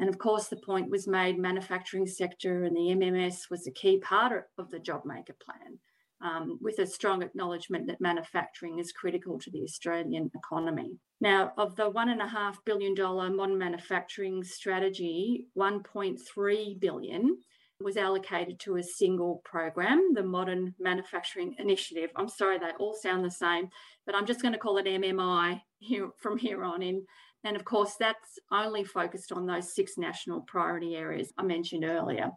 And 0.00 0.08
of 0.08 0.18
course, 0.18 0.48
the 0.48 0.56
point 0.56 0.90
was 0.90 1.06
made 1.06 1.38
manufacturing 1.38 2.06
sector 2.06 2.64
and 2.64 2.74
the 2.74 2.94
MMS 2.94 3.50
was 3.50 3.66
a 3.66 3.70
key 3.70 3.98
part 4.00 4.48
of 4.56 4.70
the 4.70 4.78
job 4.78 5.02
maker 5.04 5.36
plan, 5.44 5.78
um, 6.22 6.58
with 6.62 6.78
a 6.78 6.86
strong 6.86 7.22
acknowledgement 7.22 7.86
that 7.86 8.00
manufacturing 8.00 8.78
is 8.78 8.92
critical 8.92 9.38
to 9.38 9.50
the 9.50 9.62
Australian 9.62 10.30
economy. 10.34 10.96
Now, 11.20 11.52
of 11.58 11.76
the 11.76 11.90
$1.5 11.90 12.54
billion 12.64 12.94
modern 12.96 13.58
manufacturing 13.58 14.42
strategy, 14.42 15.48
1.3 15.56 16.80
billion 16.80 17.36
was 17.82 17.98
allocated 17.98 18.58
to 18.60 18.76
a 18.76 18.82
single 18.82 19.42
program, 19.44 20.14
the 20.14 20.22
Modern 20.22 20.74
Manufacturing 20.78 21.54
Initiative. 21.58 22.10
I'm 22.16 22.28
sorry, 22.28 22.58
they 22.58 22.70
all 22.78 22.94
sound 22.94 23.24
the 23.24 23.30
same, 23.30 23.68
but 24.06 24.14
I'm 24.14 24.26
just 24.26 24.42
going 24.42 24.52
to 24.52 24.58
call 24.58 24.78
it 24.78 24.86
MMI 24.86 25.60
here, 25.78 26.10
from 26.18 26.38
here 26.38 26.62
on 26.64 26.82
in. 26.82 27.04
And 27.44 27.56
of 27.56 27.64
course, 27.64 27.94
that's 27.98 28.38
only 28.52 28.84
focused 28.84 29.32
on 29.32 29.46
those 29.46 29.74
six 29.74 29.96
national 29.96 30.42
priority 30.42 30.96
areas 30.96 31.32
I 31.38 31.42
mentioned 31.42 31.84
earlier. 31.84 32.30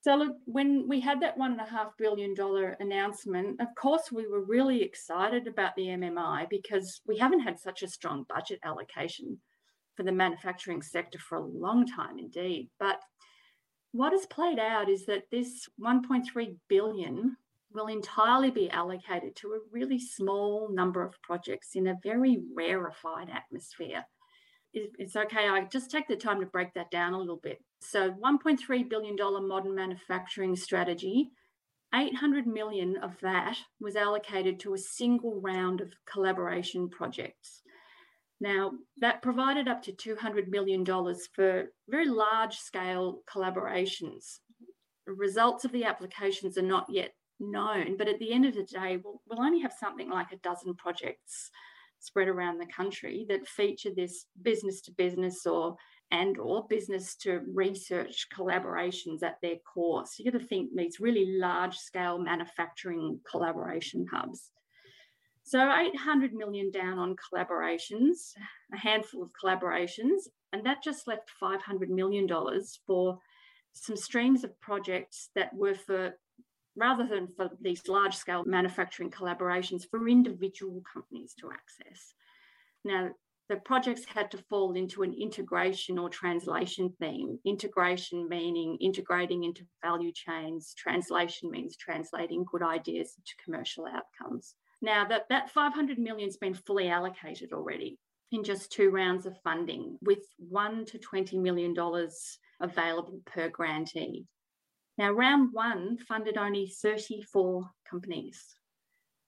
So, 0.00 0.16
look, 0.16 0.36
when 0.44 0.86
we 0.86 1.00
had 1.00 1.20
that 1.22 1.38
$1.5 1.38 1.90
billion 1.96 2.34
announcement, 2.80 3.60
of 3.60 3.68
course, 3.74 4.12
we 4.12 4.26
were 4.26 4.44
really 4.44 4.82
excited 4.82 5.46
about 5.46 5.74
the 5.76 5.86
MMI 5.86 6.50
because 6.50 7.00
we 7.06 7.16
haven't 7.16 7.40
had 7.40 7.58
such 7.58 7.82
a 7.82 7.88
strong 7.88 8.26
budget 8.28 8.60
allocation 8.64 9.38
for 9.94 10.02
the 10.02 10.12
manufacturing 10.12 10.82
sector 10.82 11.18
for 11.18 11.38
a 11.38 11.46
long 11.46 11.86
time 11.86 12.18
indeed. 12.18 12.68
But 12.78 13.00
what 13.92 14.12
has 14.12 14.26
played 14.26 14.58
out 14.58 14.90
is 14.90 15.06
that 15.06 15.30
this 15.30 15.68
1.3 15.80 16.56
billion 16.68 17.36
will 17.72 17.86
entirely 17.86 18.50
be 18.50 18.68
allocated 18.70 19.34
to 19.36 19.54
a 19.54 19.70
really 19.70 19.98
small 19.98 20.68
number 20.70 21.02
of 21.02 21.20
projects 21.22 21.76
in 21.76 21.86
a 21.86 21.98
very 22.02 22.40
rarefied 22.54 23.30
atmosphere 23.30 24.04
it's 24.74 25.16
okay. 25.16 25.48
I 25.48 25.64
just 25.64 25.90
take 25.90 26.08
the 26.08 26.16
time 26.16 26.40
to 26.40 26.46
break 26.46 26.74
that 26.74 26.90
down 26.90 27.14
a 27.14 27.18
little 27.18 27.40
bit. 27.42 27.62
So, 27.80 28.10
$1.3 28.10 28.88
billion 28.88 29.16
modern 29.46 29.74
manufacturing 29.74 30.56
strategy 30.56 31.30
800 31.94 32.46
million 32.46 32.96
of 32.96 33.12
that 33.22 33.56
was 33.80 33.94
allocated 33.94 34.58
to 34.60 34.74
a 34.74 34.78
single 34.78 35.40
round 35.40 35.80
of 35.80 35.92
collaboration 36.10 36.88
projects. 36.88 37.62
Now, 38.40 38.72
that 38.98 39.22
provided 39.22 39.68
up 39.68 39.82
to 39.84 39.92
$200 39.92 40.48
million 40.48 40.84
for 41.32 41.66
very 41.88 42.08
large 42.08 42.56
scale 42.56 43.20
collaborations. 43.32 44.40
Results 45.06 45.64
of 45.64 45.72
the 45.72 45.84
applications 45.84 46.58
are 46.58 46.62
not 46.62 46.86
yet 46.90 47.14
known, 47.38 47.96
but 47.96 48.08
at 48.08 48.18
the 48.18 48.32
end 48.32 48.44
of 48.44 48.54
the 48.54 48.64
day, 48.64 48.98
we'll, 49.02 49.20
we'll 49.28 49.40
only 49.40 49.60
have 49.60 49.72
something 49.72 50.10
like 50.10 50.32
a 50.32 50.36
dozen 50.38 50.74
projects 50.74 51.50
spread 52.00 52.28
around 52.28 52.58
the 52.58 52.66
country 52.66 53.24
that 53.28 53.46
feature 53.46 53.90
this 53.94 54.26
business 54.42 54.80
to 54.82 54.92
business 54.92 55.46
or 55.46 55.76
and 56.10 56.38
or 56.38 56.66
business 56.68 57.16
to 57.16 57.40
research 57.52 58.26
collaborations 58.36 59.22
at 59.22 59.38
their 59.42 59.56
core. 59.72 60.04
So 60.06 60.22
you 60.22 60.30
got 60.30 60.38
to 60.38 60.46
think 60.46 60.70
these 60.74 61.00
really 61.00 61.38
large 61.38 61.76
scale 61.76 62.18
manufacturing 62.18 63.20
collaboration 63.28 64.06
hubs. 64.12 64.50
So 65.42 65.58
800 65.58 66.32
million 66.32 66.70
down 66.70 66.98
on 66.98 67.16
collaborations, 67.16 68.32
a 68.72 68.78
handful 68.78 69.22
of 69.22 69.30
collaborations, 69.32 70.28
and 70.52 70.64
that 70.64 70.82
just 70.82 71.06
left 71.06 71.30
500 71.38 71.90
million 71.90 72.26
dollars 72.26 72.80
for 72.86 73.18
some 73.74 73.96
streams 73.96 74.44
of 74.44 74.58
projects 74.60 75.30
that 75.34 75.54
were 75.54 75.74
for 75.74 76.14
rather 76.76 77.06
than 77.06 77.28
for 77.28 77.50
these 77.60 77.88
large 77.88 78.16
scale 78.16 78.44
manufacturing 78.44 79.10
collaborations 79.10 79.88
for 79.88 80.08
individual 80.08 80.82
companies 80.92 81.34
to 81.40 81.50
access. 81.50 82.14
Now, 82.84 83.10
the 83.48 83.56
projects 83.56 84.06
had 84.06 84.30
to 84.30 84.38
fall 84.48 84.72
into 84.72 85.02
an 85.02 85.12
integration 85.12 85.98
or 85.98 86.08
translation 86.08 86.94
theme. 86.98 87.38
Integration 87.44 88.26
meaning 88.28 88.78
integrating 88.80 89.44
into 89.44 89.66
value 89.82 90.12
chains, 90.12 90.74
translation 90.76 91.50
means 91.50 91.76
translating 91.76 92.46
good 92.50 92.62
ideas 92.62 93.14
into 93.18 93.44
commercial 93.44 93.86
outcomes. 93.86 94.54
Now, 94.80 95.06
that, 95.08 95.28
that 95.28 95.50
500 95.50 95.98
million 95.98 96.28
has 96.28 96.38
been 96.38 96.54
fully 96.54 96.88
allocated 96.88 97.52
already 97.52 97.98
in 98.32 98.44
just 98.44 98.72
two 98.72 98.90
rounds 98.90 99.26
of 99.26 99.40
funding, 99.42 99.98
with 100.02 100.26
one 100.38 100.84
to 100.86 100.98
$20 100.98 101.40
million 101.40 101.74
available 102.60 103.20
per 103.26 103.48
grantee. 103.48 104.24
Now, 104.96 105.10
round 105.12 105.50
one 105.52 105.98
funded 105.98 106.36
only 106.36 106.68
34 106.68 107.68
companies. 107.88 108.56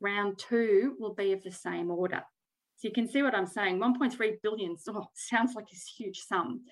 Round 0.00 0.38
two 0.38 0.94
will 0.98 1.14
be 1.14 1.32
of 1.32 1.42
the 1.42 1.50
same 1.50 1.90
order. 1.90 2.22
So 2.76 2.88
you 2.88 2.94
can 2.94 3.08
see 3.08 3.22
what 3.22 3.34
I'm 3.34 3.46
saying. 3.46 3.78
1.3 3.78 4.42
billion 4.42 4.76
oh, 4.88 5.06
sounds 5.14 5.54
like 5.54 5.68
a 5.72 6.02
huge 6.02 6.20
sum, 6.20 6.62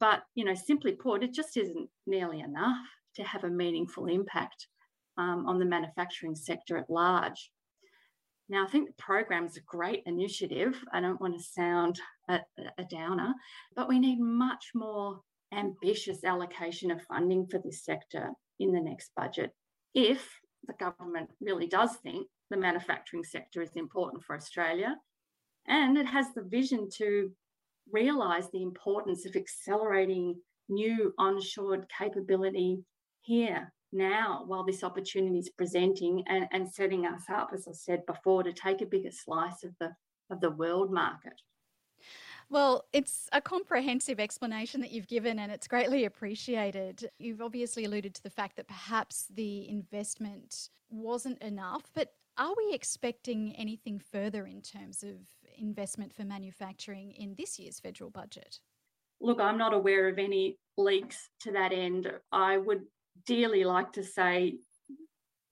but 0.00 0.24
you 0.34 0.44
know, 0.44 0.54
simply 0.54 0.92
put, 0.92 1.22
it 1.22 1.32
just 1.32 1.56
isn't 1.56 1.88
nearly 2.06 2.40
enough 2.40 2.86
to 3.16 3.22
have 3.22 3.44
a 3.44 3.50
meaningful 3.50 4.06
impact 4.06 4.66
um, 5.16 5.46
on 5.46 5.58
the 5.58 5.64
manufacturing 5.64 6.34
sector 6.34 6.76
at 6.76 6.90
large. 6.90 7.50
Now, 8.48 8.66
I 8.66 8.68
think 8.68 8.88
the 8.88 9.02
program 9.02 9.46
is 9.46 9.56
a 9.56 9.62
great 9.62 10.02
initiative. 10.04 10.76
I 10.92 11.00
don't 11.00 11.20
want 11.20 11.36
to 11.38 11.42
sound 11.42 12.00
a, 12.28 12.40
a 12.76 12.84
downer, 12.84 13.32
but 13.74 13.88
we 13.88 13.98
need 13.98 14.20
much 14.20 14.72
more 14.74 15.20
ambitious 15.52 16.24
allocation 16.24 16.90
of 16.90 17.02
funding 17.02 17.46
for 17.46 17.58
this 17.58 17.84
sector 17.84 18.30
in 18.58 18.72
the 18.72 18.80
next 18.80 19.10
budget 19.16 19.50
if 19.94 20.28
the 20.66 20.74
government 20.74 21.30
really 21.40 21.66
does 21.66 21.96
think 22.02 22.26
the 22.50 22.56
manufacturing 22.56 23.24
sector 23.24 23.60
is 23.62 23.70
important 23.74 24.22
for 24.22 24.36
Australia 24.36 24.96
and 25.66 25.96
it 25.96 26.06
has 26.06 26.26
the 26.34 26.42
vision 26.42 26.88
to 26.90 27.30
realise 27.90 28.46
the 28.52 28.62
importance 28.62 29.26
of 29.26 29.36
accelerating 29.36 30.34
new 30.68 31.12
onshore 31.18 31.84
capability 31.98 32.78
here 33.22 33.72
now 33.92 34.44
while 34.46 34.64
this 34.64 34.82
opportunity 34.82 35.38
is 35.38 35.50
presenting 35.50 36.24
and, 36.28 36.46
and 36.52 36.68
setting 36.68 37.06
us 37.06 37.24
up, 37.32 37.50
as 37.52 37.68
I 37.68 37.72
said 37.72 38.06
before, 38.06 38.42
to 38.42 38.52
take 38.52 38.80
a 38.80 38.86
bigger 38.86 39.10
slice 39.10 39.64
of 39.64 39.72
the 39.80 39.90
of 40.30 40.40
the 40.40 40.50
world 40.50 40.90
market. 40.90 41.34
Well, 42.52 42.84
it's 42.92 43.30
a 43.32 43.40
comprehensive 43.40 44.20
explanation 44.20 44.82
that 44.82 44.90
you've 44.90 45.08
given, 45.08 45.38
and 45.38 45.50
it's 45.50 45.66
greatly 45.66 46.04
appreciated. 46.04 47.08
You've 47.18 47.40
obviously 47.40 47.86
alluded 47.86 48.14
to 48.16 48.22
the 48.22 48.28
fact 48.28 48.56
that 48.56 48.68
perhaps 48.68 49.26
the 49.34 49.66
investment 49.70 50.68
wasn't 50.90 51.40
enough, 51.40 51.84
but 51.94 52.12
are 52.36 52.52
we 52.54 52.74
expecting 52.74 53.54
anything 53.56 53.98
further 53.98 54.44
in 54.44 54.60
terms 54.60 55.02
of 55.02 55.16
investment 55.56 56.12
for 56.12 56.24
manufacturing 56.24 57.12
in 57.12 57.34
this 57.38 57.58
year's 57.58 57.80
federal 57.80 58.10
budget? 58.10 58.60
Look, 59.18 59.40
I'm 59.40 59.56
not 59.56 59.72
aware 59.72 60.06
of 60.10 60.18
any 60.18 60.58
leaks 60.76 61.30
to 61.40 61.52
that 61.52 61.72
end. 61.72 62.12
I 62.32 62.58
would 62.58 62.82
dearly 63.24 63.64
like 63.64 63.94
to 63.94 64.04
say 64.04 64.58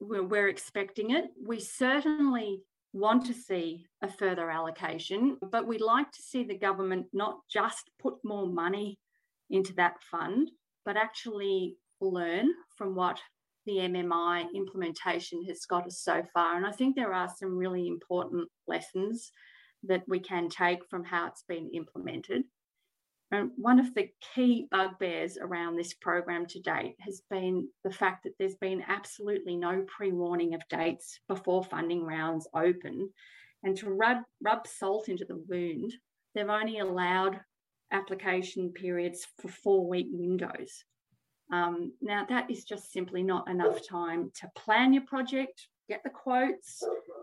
we're, 0.01 0.49
expecting 0.49 1.13
it. 1.13 1.31
We 1.43 1.61
certainly 1.61 2.61
want 2.93 3.27
to 3.27 3.35
see 3.35 3.87
a 4.03 4.09
further 4.09 4.51
allocation, 4.51 5.37
but 5.51 5.67
we'd 5.67 5.81
like 5.81 6.11
to 6.11 6.23
see 6.23 6.45
the 6.45 6.59
government 6.59 7.07
not 7.13 7.39
just 7.51 7.91
put 8.01 8.15
more 8.25 8.47
money 8.47 8.99
into 9.49 9.73
that 9.75 9.95
fund, 10.11 10.51
but 10.85 10.97
actually 10.97 11.77
learn 12.01 12.49
from 12.77 12.95
what 12.95 13.21
the 13.67 13.77
MMI 13.77 14.47
implementation 14.55 15.45
has 15.45 15.67
got 15.67 15.87
us 15.87 15.99
so 15.99 16.23
far. 16.33 16.57
And 16.57 16.67
I 16.67 16.73
think 16.73 16.97
there 16.97 17.13
are 17.13 17.31
some 17.39 17.57
really 17.57 17.87
important 17.87 18.49
lessons 18.67 19.31
that 19.85 20.03
we 20.09 20.19
can 20.19 20.49
take 20.49 20.81
from 20.89 21.05
how 21.05 21.27
it's 21.27 21.45
been 21.47 21.71
implemented. 21.75 22.43
And 23.33 23.51
one 23.57 23.79
of 23.79 23.95
the 23.95 24.09
key 24.35 24.67
bugbears 24.71 25.39
around 25.41 25.77
this 25.77 25.95
program 25.95 26.47
to 26.47 26.61
date 26.61 26.97
has 27.01 27.23
been 27.31 27.69
the 27.85 27.93
fact 27.93 28.25
that 28.25 28.33
there's 28.39 28.57
been 28.57 28.83
absolutely 28.89 29.57
no 29.57 29.85
pre 29.87 30.11
warning 30.11 30.55
of 30.55 30.63
dates 30.69 31.21
before 31.29 31.63
funding 31.63 32.05
rounds 32.05 32.49
open. 32.55 33.09
And 33.63 33.77
to 33.77 33.91
rub, 33.91 34.19
rub 34.43 34.67
salt 34.67 35.09
into 35.09 35.25
the 35.25 35.43
wound, 35.49 35.95
they've 36.35 36.49
only 36.49 36.79
allowed 36.79 37.41
application 37.93 38.73
periods 38.73 39.27
for 39.39 39.49
four 39.49 39.89
week 39.89 40.09
windows. 40.11 40.85
Um, 41.53 41.93
now, 42.01 42.25
that 42.29 42.51
is 42.51 42.65
just 42.65 42.93
simply 42.93 43.23
not 43.23 43.49
enough 43.49 43.87
time 43.87 44.31
to 44.37 44.51
plan 44.57 44.93
your 44.93 45.05
project, 45.05 45.69
get 45.89 46.03
the 46.05 46.11
quotes, 46.11 46.83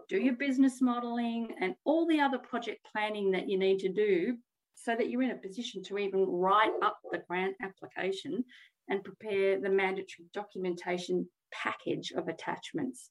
do 0.09 0.17
your 0.17 0.35
business 0.35 0.81
modeling, 0.81 1.53
and 1.61 1.75
all 1.85 2.05
the 2.05 2.19
other 2.19 2.37
project 2.37 2.85
planning 2.91 3.31
that 3.31 3.49
you 3.49 3.57
need 3.57 3.79
to 3.79 3.89
do 3.89 4.37
so 4.79 4.95
that 4.95 5.09
you're 5.09 5.23
in 5.23 5.31
a 5.31 5.35
position 5.35 5.83
to 5.83 5.97
even 5.97 6.23
write 6.27 6.71
up 6.83 6.99
the 7.11 7.23
grant 7.27 7.55
application 7.61 8.43
and 8.89 9.03
prepare 9.03 9.59
the 9.59 9.69
mandatory 9.69 10.27
documentation 10.33 11.27
package 11.51 12.13
of 12.15 12.27
attachments. 12.27 13.09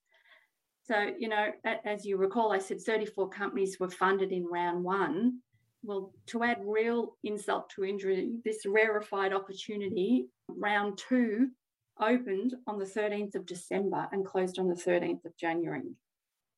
So, 0.84 1.10
you 1.18 1.28
know, 1.28 1.50
as 1.84 2.04
you 2.04 2.16
recall, 2.16 2.52
I 2.52 2.58
said 2.58 2.80
34 2.80 3.28
companies 3.30 3.76
were 3.80 3.90
funded 3.90 4.30
in 4.30 4.46
round 4.46 4.84
one. 4.84 5.40
Well, 5.82 6.12
to 6.26 6.44
add 6.44 6.58
real 6.64 7.16
insult 7.24 7.70
to 7.70 7.84
injury, 7.84 8.30
this 8.44 8.64
rarefied 8.64 9.32
opportunity, 9.32 10.28
round 10.48 10.98
two 10.98 11.48
opened 12.00 12.54
on 12.66 12.78
the 12.78 12.84
13th 12.84 13.34
of 13.34 13.46
December 13.46 14.06
and 14.12 14.24
closed 14.24 14.58
on 14.58 14.68
the 14.68 14.74
13th 14.74 15.24
of 15.24 15.36
January. 15.36 15.96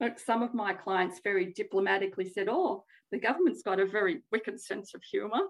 Look, 0.00 0.18
some 0.18 0.42
of 0.42 0.54
my 0.54 0.74
clients 0.74 1.20
very 1.22 1.52
diplomatically 1.52 2.28
said, 2.28 2.48
Oh, 2.48 2.84
the 3.10 3.18
government's 3.18 3.62
got 3.62 3.80
a 3.80 3.86
very 3.86 4.22
wicked 4.30 4.60
sense 4.60 4.94
of 4.94 5.02
humour. 5.02 5.40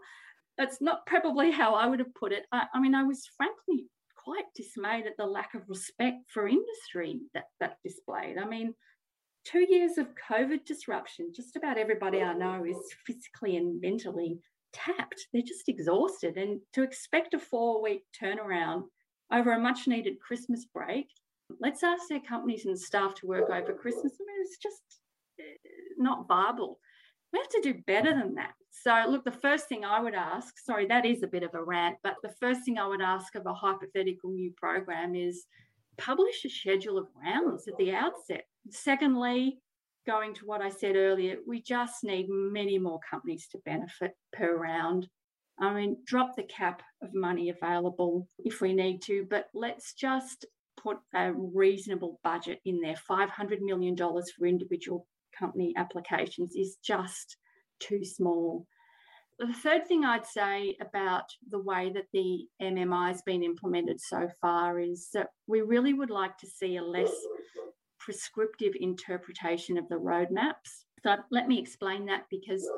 That's 0.56 0.80
not 0.80 1.06
probably 1.06 1.50
how 1.50 1.74
I 1.74 1.86
would 1.86 1.98
have 1.98 2.14
put 2.14 2.32
it. 2.32 2.46
I, 2.52 2.64
I 2.74 2.80
mean, 2.80 2.94
I 2.94 3.04
was 3.04 3.28
frankly 3.36 3.86
quite 4.16 4.44
dismayed 4.54 5.06
at 5.06 5.16
the 5.16 5.26
lack 5.26 5.54
of 5.54 5.62
respect 5.68 6.30
for 6.32 6.48
industry 6.48 7.20
that 7.34 7.44
that 7.60 7.76
displayed. 7.84 8.38
I 8.38 8.46
mean, 8.46 8.74
two 9.44 9.64
years 9.68 9.98
of 9.98 10.08
COVID 10.30 10.64
disruption, 10.64 11.32
just 11.34 11.56
about 11.56 11.78
everybody 11.78 12.22
I 12.22 12.34
know 12.34 12.64
is 12.64 12.76
physically 13.06 13.56
and 13.56 13.80
mentally 13.80 14.38
tapped. 14.72 15.26
They're 15.32 15.42
just 15.42 15.68
exhausted. 15.68 16.36
And 16.36 16.60
to 16.74 16.82
expect 16.82 17.34
a 17.34 17.38
four 17.38 17.82
week 17.82 18.02
turnaround 18.20 18.84
over 19.32 19.52
a 19.52 19.60
much 19.60 19.86
needed 19.86 20.20
Christmas 20.20 20.66
break, 20.66 21.08
let's 21.60 21.82
ask 21.82 22.08
their 22.08 22.20
companies 22.20 22.66
and 22.66 22.78
staff 22.78 23.14
to 23.16 23.26
work 23.26 23.50
over 23.50 23.72
Christmas. 23.72 24.12
I 24.20 24.24
mean, 24.26 24.42
it's 24.42 24.58
just 24.58 24.82
eh, 25.40 25.44
not 25.96 26.28
viable 26.28 26.78
we 27.32 27.38
have 27.38 27.48
to 27.48 27.60
do 27.60 27.82
better 27.86 28.14
than 28.14 28.34
that. 28.34 28.52
So, 28.70 29.04
look, 29.08 29.24
the 29.24 29.32
first 29.32 29.68
thing 29.68 29.84
I 29.84 30.00
would 30.00 30.14
ask, 30.14 30.54
sorry, 30.58 30.86
that 30.86 31.04
is 31.04 31.22
a 31.22 31.28
bit 31.28 31.42
of 31.42 31.54
a 31.54 31.62
rant, 31.62 31.96
but 32.02 32.16
the 32.22 32.32
first 32.40 32.64
thing 32.64 32.78
I 32.78 32.86
would 32.86 33.02
ask 33.02 33.34
of 33.34 33.46
a 33.46 33.52
hypothetical 33.52 34.30
new 34.30 34.52
program 34.56 35.14
is 35.14 35.44
publish 35.96 36.44
a 36.44 36.48
schedule 36.48 36.96
of 36.96 37.08
rounds 37.22 37.66
at 37.66 37.76
the 37.76 37.92
outset. 37.92 38.44
Secondly, 38.70 39.58
going 40.06 40.32
to 40.34 40.46
what 40.46 40.62
I 40.62 40.70
said 40.70 40.96
earlier, 40.96 41.36
we 41.46 41.60
just 41.60 42.04
need 42.04 42.28
many 42.28 42.78
more 42.78 43.00
companies 43.10 43.48
to 43.52 43.58
benefit 43.64 44.12
per 44.32 44.56
round. 44.56 45.08
I 45.60 45.74
mean, 45.74 45.96
drop 46.06 46.36
the 46.36 46.44
cap 46.44 46.82
of 47.02 47.12
money 47.14 47.50
available 47.50 48.28
if 48.38 48.60
we 48.60 48.72
need 48.72 49.02
to, 49.02 49.26
but 49.28 49.48
let's 49.54 49.92
just 49.92 50.46
put 50.88 50.98
a 51.14 51.32
reasonable 51.32 52.20
budget 52.24 52.60
in 52.64 52.80
there 52.80 52.96
$500 53.10 53.60
million 53.60 53.96
for 53.96 54.46
individual 54.46 55.06
company 55.38 55.74
applications 55.76 56.54
is 56.56 56.76
just 56.82 57.36
too 57.80 58.04
small. 58.04 58.66
the 59.38 59.52
third 59.52 59.86
thing 59.86 60.04
I'd 60.04 60.26
say 60.26 60.76
about 60.80 61.24
the 61.48 61.60
way 61.60 61.90
that 61.94 62.06
the 62.12 62.46
MMI 62.60 63.08
has 63.08 63.22
been 63.22 63.42
implemented 63.42 64.00
so 64.00 64.28
far 64.40 64.80
is 64.80 65.08
that 65.14 65.28
we 65.46 65.60
really 65.60 65.94
would 65.94 66.10
like 66.10 66.36
to 66.38 66.46
see 66.46 66.76
a 66.76 66.82
less 66.82 67.12
prescriptive 68.00 68.72
interpretation 68.80 69.78
of 69.78 69.88
the 69.88 69.96
roadmaps. 69.96 70.86
So 71.04 71.16
let 71.30 71.46
me 71.46 71.58
explain 71.58 72.06
that 72.06 72.24
because 72.30 72.68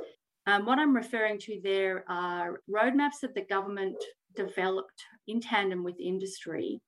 um, 0.46 0.66
what 0.66 0.78
I'm 0.78 0.94
referring 0.94 1.38
to 1.40 1.60
there 1.62 2.04
are 2.08 2.60
roadmaps 2.70 3.20
that 3.22 3.34
the 3.34 3.46
government 3.46 3.96
developed 4.36 5.02
in 5.28 5.40
tandem 5.40 5.82
with 5.82 5.98
industry 5.98 6.80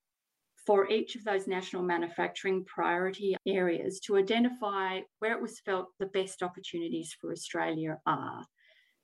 for 0.66 0.88
each 0.90 1.16
of 1.16 1.25
those 1.25 1.47
national 1.47 1.83
manufacturing 1.83 2.64
priority 2.64 3.37
areas 3.47 4.00
to 4.00 4.16
identify 4.16 5.00
where 5.19 5.33
it 5.33 5.42
was 5.42 5.61
felt 5.61 5.88
the 5.99 6.07
best 6.07 6.42
opportunities 6.42 7.14
for 7.21 7.33
Australia 7.33 7.99
are. 8.07 8.45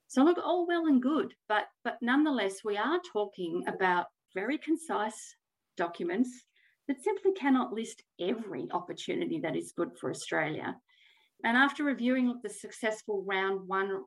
So 0.06 0.22
look, 0.22 0.38
all 0.38 0.66
well 0.66 0.86
and 0.86 1.02
good, 1.02 1.34
but 1.48 1.66
but 1.84 1.98
nonetheless, 2.00 2.64
we 2.64 2.76
are 2.76 3.00
talking 3.12 3.64
about 3.66 4.06
very 4.34 4.58
concise 4.58 5.34
documents 5.76 6.30
that 6.86 7.02
simply 7.02 7.32
cannot 7.32 7.72
list 7.72 8.02
every 8.20 8.68
opportunity 8.70 9.38
that 9.40 9.56
is 9.56 9.72
good 9.76 9.90
for 9.98 10.10
Australia. 10.10 10.74
And 11.44 11.56
after 11.56 11.84
reviewing 11.84 12.40
the 12.42 12.48
successful 12.48 13.22
round 13.26 13.68
one 13.68 14.04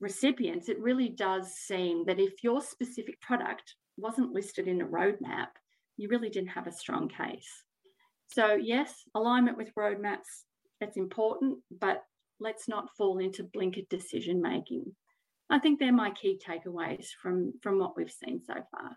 recipients, 0.00 0.68
it 0.68 0.80
really 0.80 1.10
does 1.10 1.54
seem 1.54 2.04
that 2.06 2.18
if 2.18 2.42
your 2.42 2.62
specific 2.62 3.20
product 3.20 3.74
wasn't 3.96 4.32
listed 4.32 4.66
in 4.66 4.80
a 4.80 4.86
roadmap, 4.86 5.48
you 5.96 6.08
really 6.08 6.30
didn't 6.30 6.48
have 6.48 6.66
a 6.66 6.72
strong 6.72 7.08
case. 7.08 7.50
So, 8.28 8.54
yes, 8.54 8.92
alignment 9.14 9.56
with 9.56 9.74
roadmaps, 9.74 10.44
that's 10.80 10.96
important, 10.96 11.58
but 11.70 12.02
let's 12.40 12.68
not 12.68 12.90
fall 12.96 13.18
into 13.18 13.44
blinkered 13.44 13.88
decision 13.88 14.40
making. 14.40 14.84
I 15.50 15.58
think 15.58 15.78
they're 15.78 15.92
my 15.92 16.10
key 16.10 16.40
takeaways 16.44 17.06
from, 17.22 17.52
from 17.62 17.78
what 17.78 17.96
we've 17.96 18.10
seen 18.10 18.40
so 18.44 18.54
far. 18.70 18.96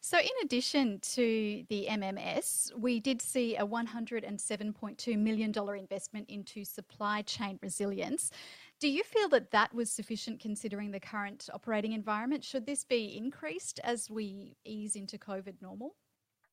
So, 0.00 0.18
in 0.18 0.30
addition 0.42 1.00
to 1.00 1.64
the 1.68 1.86
MMS, 1.90 2.76
we 2.76 3.00
did 3.00 3.22
see 3.22 3.56
a 3.56 3.66
$107.2 3.66 5.18
million 5.18 5.52
investment 5.78 6.28
into 6.28 6.64
supply 6.64 7.22
chain 7.22 7.58
resilience. 7.62 8.30
Do 8.80 8.88
you 8.88 9.02
feel 9.02 9.28
that 9.30 9.50
that 9.52 9.74
was 9.74 9.90
sufficient 9.90 10.40
considering 10.40 10.90
the 10.90 11.00
current 11.00 11.48
operating 11.52 11.92
environment? 11.92 12.44
Should 12.44 12.66
this 12.66 12.84
be 12.84 13.16
increased 13.16 13.80
as 13.84 14.10
we 14.10 14.56
ease 14.64 14.96
into 14.96 15.18
COVID 15.18 15.62
normal? 15.62 15.94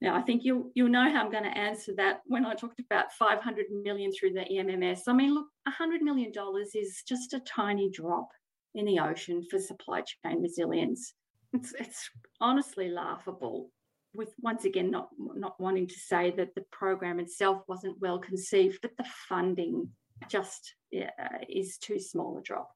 Now, 0.04 0.18
I 0.18 0.22
think 0.22 0.44
you'll 0.44 0.70
you'll 0.76 0.90
know 0.90 1.10
how 1.10 1.24
I'm 1.24 1.32
going 1.32 1.46
to 1.46 1.58
answer 1.58 1.94
that 1.96 2.20
when 2.26 2.46
I 2.46 2.56
talked 2.56 2.82
about 2.82 3.14
500 3.14 3.68
million 3.84 4.12
through 4.12 4.34
the 4.34 4.42
MMS. 4.42 5.04
I 5.08 5.14
mean, 5.14 5.34
look, 5.34 5.48
100 5.64 6.02
million 6.02 6.34
dollars 6.34 6.76
is 6.76 7.04
just 7.08 7.34
a 7.34 7.40
tiny 7.40 7.90
drop 7.90 8.28
in 8.76 8.84
the 8.86 9.00
ocean 9.00 9.42
for 9.50 9.60
supply 9.60 10.02
chain 10.02 10.42
resilience. 10.42 11.14
It's, 11.54 11.74
it's 11.80 12.10
honestly 12.42 12.90
laughable. 12.90 13.70
With 14.14 14.34
once 14.42 14.66
again, 14.66 14.92
not 14.92 15.08
not 15.18 15.58
wanting 15.58 15.88
to 15.88 15.94
say 15.94 16.32
that 16.32 16.54
the 16.54 16.66
program 16.70 17.22
itself 17.22 17.62
wasn't 17.70 18.02
well 18.02 18.20
conceived, 18.20 18.80
but 18.82 18.92
the 18.98 19.06
funding 19.30 19.88
just 20.28 20.76
yeah, 20.92 21.12
is 21.48 21.78
too 21.78 21.98
small 21.98 22.38
a 22.38 22.42
drop. 22.42 22.70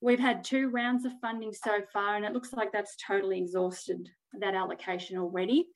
We've 0.00 0.18
had 0.18 0.42
two 0.42 0.70
rounds 0.70 1.04
of 1.04 1.12
funding 1.20 1.52
so 1.52 1.80
far, 1.92 2.16
and 2.16 2.24
it 2.24 2.32
looks 2.32 2.54
like 2.54 2.72
that's 2.72 2.96
totally 3.06 3.38
exhausted 3.38 4.08
that 4.40 4.54
allocation 4.54 5.18
already. 5.18 5.66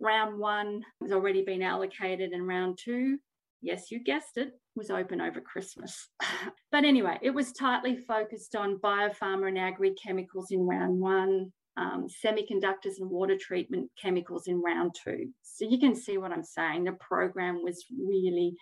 Round 0.00 0.38
one 0.38 0.82
has 1.02 1.12
already 1.12 1.42
been 1.42 1.62
allocated, 1.62 2.32
and 2.32 2.46
round 2.46 2.78
two, 2.82 3.18
yes, 3.62 3.90
you 3.90 4.02
guessed 4.02 4.36
it, 4.36 4.52
was 4.74 4.90
open 4.90 5.20
over 5.20 5.40
Christmas. 5.40 6.08
but 6.72 6.84
anyway, 6.84 7.18
it 7.22 7.30
was 7.30 7.52
tightly 7.52 7.96
focused 7.96 8.54
on 8.54 8.78
biopharma 8.78 9.48
and 9.48 9.58
agri 9.58 9.94
chemicals 9.94 10.50
in 10.50 10.66
round 10.66 11.00
one, 11.00 11.52
um, 11.76 12.06
semiconductors 12.24 12.98
and 13.00 13.10
water 13.10 13.36
treatment 13.38 13.90
chemicals 14.00 14.46
in 14.46 14.62
round 14.62 14.94
two. 15.02 15.30
So 15.42 15.66
you 15.68 15.78
can 15.78 15.94
see 15.94 16.18
what 16.18 16.32
I'm 16.32 16.44
saying. 16.44 16.84
The 16.84 16.92
program 16.92 17.62
was 17.62 17.84
really 17.98 18.54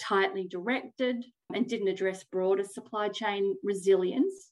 tightly 0.00 0.46
directed 0.48 1.24
and 1.54 1.68
didn't 1.68 1.88
address 1.88 2.24
broader 2.24 2.64
supply 2.64 3.08
chain 3.08 3.56
resilience. 3.62 4.50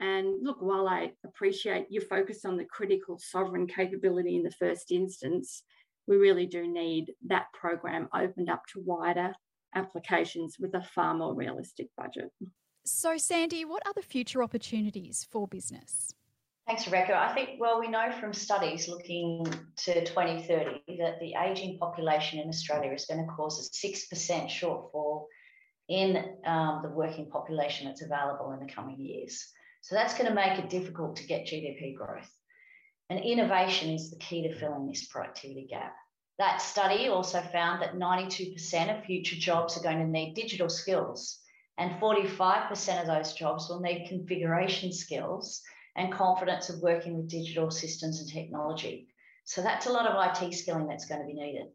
And 0.00 0.42
look, 0.42 0.58
while 0.60 0.88
I 0.88 1.12
appreciate 1.24 1.86
your 1.90 2.02
focus 2.02 2.44
on 2.44 2.56
the 2.56 2.64
critical 2.64 3.18
sovereign 3.18 3.66
capability 3.66 4.36
in 4.36 4.42
the 4.42 4.52
first 4.52 4.92
instance, 4.92 5.64
we 6.06 6.16
really 6.16 6.46
do 6.46 6.66
need 6.66 7.12
that 7.26 7.46
program 7.52 8.08
opened 8.14 8.48
up 8.48 8.62
to 8.72 8.80
wider 8.80 9.32
applications 9.74 10.56
with 10.58 10.74
a 10.74 10.82
far 10.82 11.14
more 11.14 11.34
realistic 11.34 11.88
budget. 11.96 12.30
So, 12.84 13.16
Sandy, 13.18 13.64
what 13.64 13.86
are 13.86 13.92
the 13.94 14.02
future 14.02 14.42
opportunities 14.42 15.26
for 15.30 15.46
business? 15.46 16.14
Thanks, 16.66 16.86
Rebecca. 16.86 17.16
I 17.16 17.34
think, 17.34 17.58
well, 17.58 17.80
we 17.80 17.88
know 17.88 18.12
from 18.20 18.32
studies 18.32 18.88
looking 18.88 19.46
to 19.84 20.04
2030 20.04 20.98
that 20.98 21.18
the 21.18 21.34
ageing 21.34 21.78
population 21.78 22.38
in 22.40 22.48
Australia 22.48 22.92
is 22.92 23.06
going 23.06 23.24
to 23.24 23.32
cause 23.32 23.58
a 23.58 23.86
6% 23.86 24.48
shortfall 24.48 25.24
in 25.88 26.22
um, 26.44 26.80
the 26.82 26.90
working 26.90 27.30
population 27.30 27.86
that's 27.86 28.02
available 28.02 28.52
in 28.52 28.60
the 28.60 28.70
coming 28.70 29.00
years. 29.00 29.48
So 29.80 29.94
that's 29.94 30.14
going 30.14 30.28
to 30.28 30.34
make 30.34 30.58
it 30.58 30.70
difficult 30.70 31.16
to 31.16 31.26
get 31.26 31.46
GDP 31.46 31.94
growth. 31.94 32.30
And 33.10 33.20
innovation 33.20 33.90
is 33.90 34.10
the 34.10 34.18
key 34.18 34.42
to 34.42 34.54
filling 34.54 34.86
this 34.86 35.06
productivity 35.06 35.66
gap. 35.68 35.94
That 36.38 36.60
study 36.60 37.08
also 37.08 37.40
found 37.40 37.82
that 37.82 37.94
92% 37.94 38.98
of 38.98 39.04
future 39.04 39.36
jobs 39.36 39.76
are 39.76 39.82
going 39.82 39.98
to 39.98 40.06
need 40.06 40.34
digital 40.34 40.68
skills, 40.68 41.40
and 41.78 42.00
45% 42.00 43.00
of 43.00 43.06
those 43.06 43.32
jobs 43.32 43.68
will 43.68 43.80
need 43.80 44.08
configuration 44.08 44.92
skills 44.92 45.62
and 45.96 46.12
confidence 46.12 46.68
of 46.68 46.80
working 46.80 47.16
with 47.16 47.30
digital 47.30 47.70
systems 47.70 48.20
and 48.20 48.30
technology. 48.30 49.08
So 49.44 49.62
that's 49.62 49.86
a 49.86 49.92
lot 49.92 50.06
of 50.06 50.42
IT 50.42 50.54
skilling 50.54 50.86
that's 50.86 51.06
going 51.06 51.22
to 51.22 51.26
be 51.26 51.32
needed. 51.32 51.68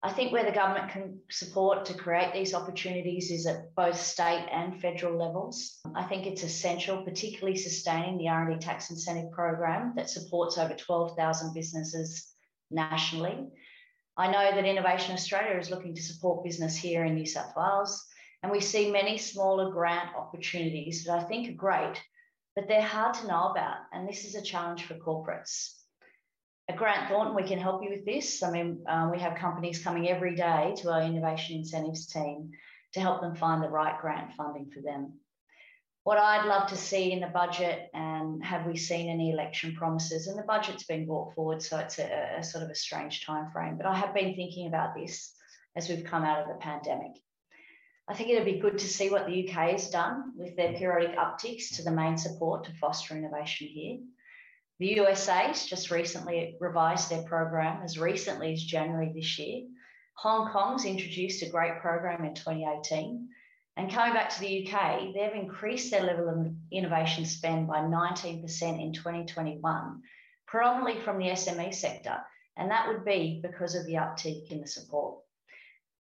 I 0.00 0.12
think 0.12 0.32
where 0.32 0.44
the 0.44 0.52
government 0.52 0.92
can 0.92 1.18
support 1.28 1.84
to 1.86 1.94
create 1.94 2.32
these 2.32 2.54
opportunities 2.54 3.32
is 3.32 3.46
at 3.46 3.74
both 3.74 4.00
state 4.00 4.46
and 4.52 4.80
federal 4.80 5.18
levels. 5.18 5.80
I 5.96 6.04
think 6.04 6.24
it's 6.24 6.44
essential, 6.44 7.02
particularly 7.02 7.56
sustaining 7.56 8.16
the 8.16 8.28
R&D 8.28 8.58
tax 8.60 8.90
incentive 8.90 9.32
program 9.32 9.94
that 9.96 10.08
supports 10.08 10.56
over 10.56 10.74
12,000 10.74 11.52
businesses 11.52 12.32
nationally. 12.70 13.48
I 14.16 14.30
know 14.30 14.54
that 14.54 14.64
Innovation 14.64 15.14
Australia 15.14 15.58
is 15.58 15.70
looking 15.70 15.96
to 15.96 16.02
support 16.02 16.44
business 16.44 16.76
here 16.76 17.04
in 17.04 17.16
New 17.16 17.26
South 17.26 17.52
Wales, 17.56 18.06
and 18.44 18.52
we 18.52 18.60
see 18.60 18.92
many 18.92 19.18
smaller 19.18 19.72
grant 19.72 20.14
opportunities 20.16 21.04
that 21.04 21.18
I 21.18 21.24
think 21.24 21.48
are 21.48 21.54
great, 21.54 22.00
but 22.54 22.68
they're 22.68 22.80
hard 22.82 23.14
to 23.14 23.26
know 23.26 23.48
about, 23.48 23.78
and 23.92 24.08
this 24.08 24.24
is 24.24 24.36
a 24.36 24.42
challenge 24.42 24.84
for 24.84 24.94
corporates 24.94 25.77
at 26.68 26.76
Grant 26.76 27.08
Thornton, 27.08 27.34
we 27.34 27.44
can 27.44 27.58
help 27.58 27.82
you 27.82 27.90
with 27.90 28.04
this. 28.04 28.42
I 28.42 28.50
mean, 28.50 28.84
uh, 28.86 29.08
we 29.10 29.18
have 29.18 29.38
companies 29.38 29.82
coming 29.82 30.08
every 30.08 30.34
day 30.34 30.74
to 30.78 30.92
our 30.92 31.02
innovation 31.02 31.56
incentives 31.56 32.06
team 32.06 32.50
to 32.92 33.00
help 33.00 33.22
them 33.22 33.34
find 33.34 33.62
the 33.62 33.70
right 33.70 33.98
grant 34.00 34.34
funding 34.34 34.70
for 34.70 34.80
them. 34.80 35.14
What 36.04 36.18
I'd 36.18 36.46
love 36.46 36.68
to 36.68 36.76
see 36.76 37.12
in 37.12 37.20
the 37.20 37.26
budget, 37.26 37.90
and 37.92 38.44
have 38.44 38.66
we 38.66 38.76
seen 38.76 39.08
any 39.08 39.30
election 39.30 39.74
promises? 39.74 40.26
And 40.26 40.38
the 40.38 40.42
budget's 40.42 40.84
been 40.84 41.06
brought 41.06 41.34
forward, 41.34 41.62
so 41.62 41.78
it's 41.78 41.98
a, 41.98 42.36
a 42.38 42.44
sort 42.44 42.64
of 42.64 42.70
a 42.70 42.74
strange 42.74 43.24
time 43.24 43.50
frame. 43.50 43.76
But 43.76 43.86
I 43.86 43.94
have 43.94 44.14
been 44.14 44.34
thinking 44.34 44.66
about 44.66 44.94
this 44.94 45.34
as 45.76 45.88
we've 45.88 46.04
come 46.04 46.24
out 46.24 46.40
of 46.40 46.48
the 46.48 46.60
pandemic. 46.60 47.12
I 48.08 48.14
think 48.14 48.30
it'd 48.30 48.44
be 48.44 48.58
good 48.58 48.78
to 48.78 48.88
see 48.88 49.10
what 49.10 49.26
the 49.26 49.46
UK 49.46 49.70
has 49.72 49.90
done 49.90 50.32
with 50.34 50.56
their 50.56 50.72
periodic 50.72 51.16
upticks 51.16 51.76
to 51.76 51.82
the 51.82 51.90
main 51.90 52.16
support 52.16 52.64
to 52.64 52.72
foster 52.80 53.14
innovation 53.14 53.68
here. 53.68 53.98
The 54.78 54.94
USA's 55.00 55.66
just 55.66 55.90
recently 55.90 56.56
revised 56.60 57.10
their 57.10 57.24
program 57.24 57.82
as 57.82 57.98
recently 57.98 58.52
as 58.52 58.62
January 58.62 59.12
this 59.12 59.38
year. 59.38 59.66
Hong 60.14 60.50
Kong's 60.52 60.84
introduced 60.84 61.42
a 61.42 61.48
great 61.48 61.80
program 61.80 62.24
in 62.24 62.34
2018. 62.34 63.28
And 63.76 63.92
coming 63.92 64.14
back 64.14 64.30
to 64.30 64.40
the 64.40 64.66
UK, 64.66 65.14
they've 65.14 65.40
increased 65.40 65.90
their 65.90 66.02
level 66.02 66.28
of 66.28 66.52
innovation 66.72 67.24
spend 67.24 67.66
by 67.66 67.78
19% 67.78 68.42
in 68.82 68.92
2021, 68.92 70.02
predominantly 70.46 71.00
from 71.02 71.18
the 71.18 71.30
SME 71.30 71.74
sector. 71.74 72.18
And 72.56 72.70
that 72.70 72.88
would 72.88 73.04
be 73.04 73.40
because 73.42 73.74
of 73.74 73.86
the 73.86 73.94
uptick 73.94 74.50
in 74.50 74.60
the 74.60 74.66
support. 74.66 75.20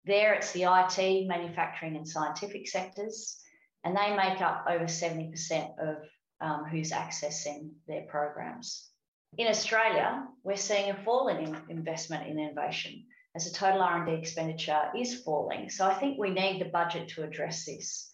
There, 0.05 0.35
it's 0.35 0.53
the 0.53 0.65
IT, 0.65 1.27
manufacturing, 1.27 1.97
and 1.97 2.07
scientific 2.07 2.69
sectors, 2.69 3.41
and 3.83 3.97
they 3.97 4.17
make 4.17 4.41
up 4.41 4.67
over 4.69 4.85
70% 4.85 5.79
of 5.81 5.97
um, 6.41 6.65
who's 6.65 6.91
accessing 6.91 7.71
their 7.87 8.03
programs. 8.03 8.91
In 9.39 9.49
Australia, 9.49 10.27
we're 10.45 10.57
seeing 10.57 10.91
a 10.91 11.05
fall 11.05 11.29
in 11.29 11.57
investment 11.69 12.27
in 12.27 12.39
innovation 12.39 13.05
as 13.35 13.45
the 13.45 13.57
total 13.57 13.83
R&D 13.83 14.13
expenditure 14.13 14.91
is 14.97 15.23
falling. 15.23 15.69
So 15.69 15.87
I 15.87 15.95
think 15.95 16.19
we 16.19 16.31
need 16.31 16.61
the 16.61 16.71
budget 16.71 17.09
to 17.11 17.23
address 17.23 17.67
this. 17.67 18.11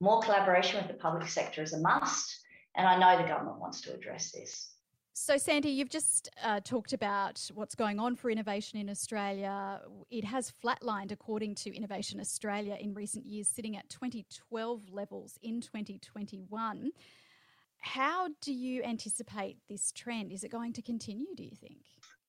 More 0.00 0.20
collaboration 0.20 0.78
with 0.78 0.88
the 0.88 0.94
public 0.94 1.28
sector 1.28 1.62
is 1.62 1.74
a 1.74 1.80
must, 1.80 2.40
and 2.74 2.86
I 2.86 2.98
know 2.98 3.22
the 3.22 3.28
government 3.28 3.60
wants 3.60 3.82
to 3.82 3.94
address 3.94 4.32
this. 4.32 4.70
So, 5.16 5.36
Sandy, 5.36 5.68
you've 5.68 5.90
just 5.90 6.28
uh, 6.42 6.58
talked 6.64 6.92
about 6.92 7.48
what's 7.54 7.76
going 7.76 8.00
on 8.00 8.16
for 8.16 8.30
innovation 8.30 8.80
in 8.80 8.90
Australia. 8.90 9.80
It 10.10 10.24
has 10.24 10.52
flatlined, 10.64 11.12
according 11.12 11.54
to 11.56 11.72
Innovation 11.72 12.18
Australia, 12.18 12.76
in 12.80 12.94
recent 12.94 13.24
years, 13.24 13.46
sitting 13.46 13.76
at 13.76 13.88
2012 13.90 14.90
levels 14.90 15.38
in 15.40 15.60
2021. 15.60 16.90
How 17.84 18.28
do 18.40 18.52
you 18.52 18.82
anticipate 18.82 19.58
this 19.68 19.92
trend? 19.92 20.32
Is 20.32 20.42
it 20.42 20.50
going 20.50 20.72
to 20.72 20.82
continue, 20.82 21.34
do 21.36 21.44
you 21.44 21.54
think? 21.54 21.76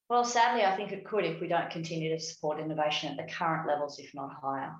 Well, 0.09 0.25
sadly, 0.25 0.65
I 0.65 0.75
think 0.75 0.91
it 0.91 1.05
could 1.05 1.23
if 1.23 1.39
we 1.39 1.47
don't 1.47 1.69
continue 1.69 2.13
to 2.13 2.21
support 2.21 2.59
innovation 2.59 3.09
at 3.09 3.17
the 3.25 3.33
current 3.33 3.65
levels, 3.65 3.97
if 3.97 4.13
not 4.13 4.33
higher. 4.33 4.73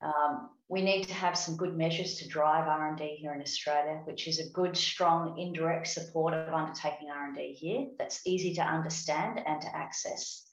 Um, 0.00 0.50
we 0.68 0.80
need 0.80 1.08
to 1.08 1.14
have 1.14 1.36
some 1.36 1.56
good 1.56 1.76
measures 1.76 2.14
to 2.18 2.28
drive 2.28 2.68
R&D 2.68 3.16
here 3.16 3.34
in 3.34 3.42
Australia, 3.42 4.00
which 4.04 4.28
is 4.28 4.38
a 4.38 4.50
good, 4.50 4.76
strong, 4.76 5.38
indirect 5.40 5.88
support 5.88 6.34
of 6.34 6.54
undertaking 6.54 7.10
R&D 7.10 7.54
here 7.54 7.88
that's 7.98 8.24
easy 8.24 8.54
to 8.54 8.62
understand 8.62 9.40
and 9.44 9.60
to 9.60 9.76
access. 9.76 10.46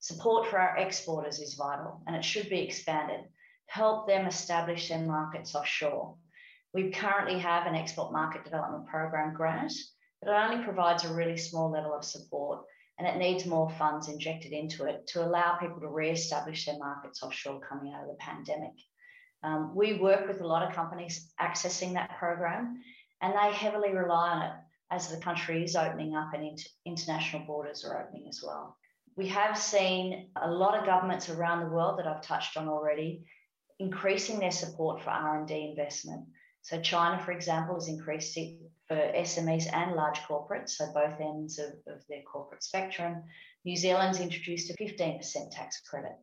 Support 0.00 0.48
for 0.48 0.58
our 0.58 0.78
exporters 0.78 1.38
is 1.38 1.54
vital 1.54 2.02
and 2.06 2.16
it 2.16 2.24
should 2.24 2.48
be 2.48 2.60
expanded. 2.60 3.20
Help 3.66 4.08
them 4.08 4.26
establish 4.26 4.88
their 4.88 5.00
markets 5.00 5.54
offshore. 5.54 6.16
We 6.74 6.90
currently 6.90 7.38
have 7.38 7.66
an 7.66 7.74
export 7.74 8.12
market 8.12 8.44
development 8.44 8.86
program 8.86 9.34
grant, 9.34 9.72
but 10.20 10.30
it 10.30 10.34
only 10.34 10.64
provides 10.64 11.04
a 11.04 11.12
really 11.12 11.36
small 11.36 11.70
level 11.70 11.94
of 11.94 12.04
support 12.04 12.64
and 12.98 13.06
it 13.06 13.16
needs 13.16 13.46
more 13.46 13.70
funds 13.70 14.08
injected 14.08 14.52
into 14.52 14.84
it 14.84 15.06
to 15.08 15.24
allow 15.24 15.56
people 15.56 15.80
to 15.80 15.88
re-establish 15.88 16.66
their 16.66 16.78
markets 16.78 17.22
offshore 17.22 17.60
coming 17.60 17.92
out 17.92 18.02
of 18.02 18.08
the 18.08 18.16
pandemic. 18.18 18.72
Um, 19.42 19.74
we 19.74 19.94
work 19.94 20.28
with 20.28 20.40
a 20.40 20.46
lot 20.46 20.66
of 20.66 20.74
companies 20.74 21.32
accessing 21.40 21.94
that 21.94 22.16
program, 22.18 22.80
and 23.20 23.34
they 23.34 23.52
heavily 23.52 23.92
rely 23.92 24.30
on 24.30 24.42
it 24.42 24.52
as 24.90 25.08
the 25.08 25.20
country 25.20 25.64
is 25.64 25.74
opening 25.74 26.14
up 26.14 26.32
and 26.34 26.44
inter- 26.44 26.68
international 26.84 27.44
borders 27.46 27.84
are 27.84 28.02
opening 28.02 28.26
as 28.28 28.42
well. 28.44 28.76
We 29.16 29.26
have 29.28 29.58
seen 29.58 30.30
a 30.40 30.50
lot 30.50 30.78
of 30.78 30.86
governments 30.86 31.28
around 31.28 31.60
the 31.60 31.74
world 31.74 31.98
that 31.98 32.06
I've 32.06 32.22
touched 32.22 32.56
on 32.56 32.68
already 32.68 33.24
increasing 33.78 34.38
their 34.38 34.50
support 34.50 35.02
for 35.02 35.10
R&D 35.10 35.74
investment. 35.76 36.26
So 36.62 36.80
China, 36.80 37.22
for 37.22 37.32
example, 37.32 37.74
has 37.74 37.88
increased 37.88 38.36
it 38.36 38.58
for 38.86 38.96
SMEs 38.96 39.72
and 39.72 39.96
large 39.96 40.18
corporates, 40.20 40.70
so 40.70 40.92
both 40.92 41.20
ends 41.20 41.58
of, 41.58 41.72
of 41.92 42.02
their 42.08 42.22
corporate 42.22 42.62
spectrum. 42.62 43.24
New 43.64 43.76
Zealand's 43.76 44.20
introduced 44.20 44.70
a 44.70 44.74
15% 44.74 45.50
tax 45.50 45.80
credit. 45.80 46.16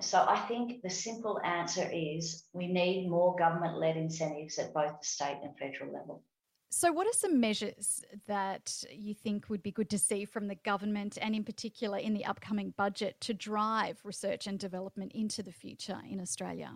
So 0.00 0.24
I 0.28 0.36
think 0.46 0.82
the 0.82 0.90
simple 0.90 1.40
answer 1.42 1.88
is 1.92 2.44
we 2.52 2.66
need 2.66 3.08
more 3.08 3.34
government 3.36 3.78
led 3.78 3.96
incentives 3.96 4.58
at 4.58 4.74
both 4.74 5.00
the 5.00 5.06
state 5.06 5.40
and 5.42 5.56
federal 5.58 5.92
level. 5.92 6.22
So, 6.68 6.92
what 6.92 7.06
are 7.06 7.12
some 7.12 7.40
measures 7.40 8.04
that 8.26 8.84
you 8.90 9.14
think 9.14 9.48
would 9.48 9.62
be 9.62 9.70
good 9.70 9.88
to 9.90 9.98
see 9.98 10.24
from 10.24 10.48
the 10.48 10.56
government 10.56 11.16
and, 11.20 11.34
in 11.34 11.44
particular, 11.44 11.96
in 11.96 12.12
the 12.12 12.24
upcoming 12.24 12.74
budget 12.76 13.20
to 13.22 13.32
drive 13.32 13.98
research 14.04 14.46
and 14.46 14.58
development 14.58 15.12
into 15.12 15.42
the 15.42 15.52
future 15.52 16.00
in 16.08 16.20
Australia? 16.20 16.74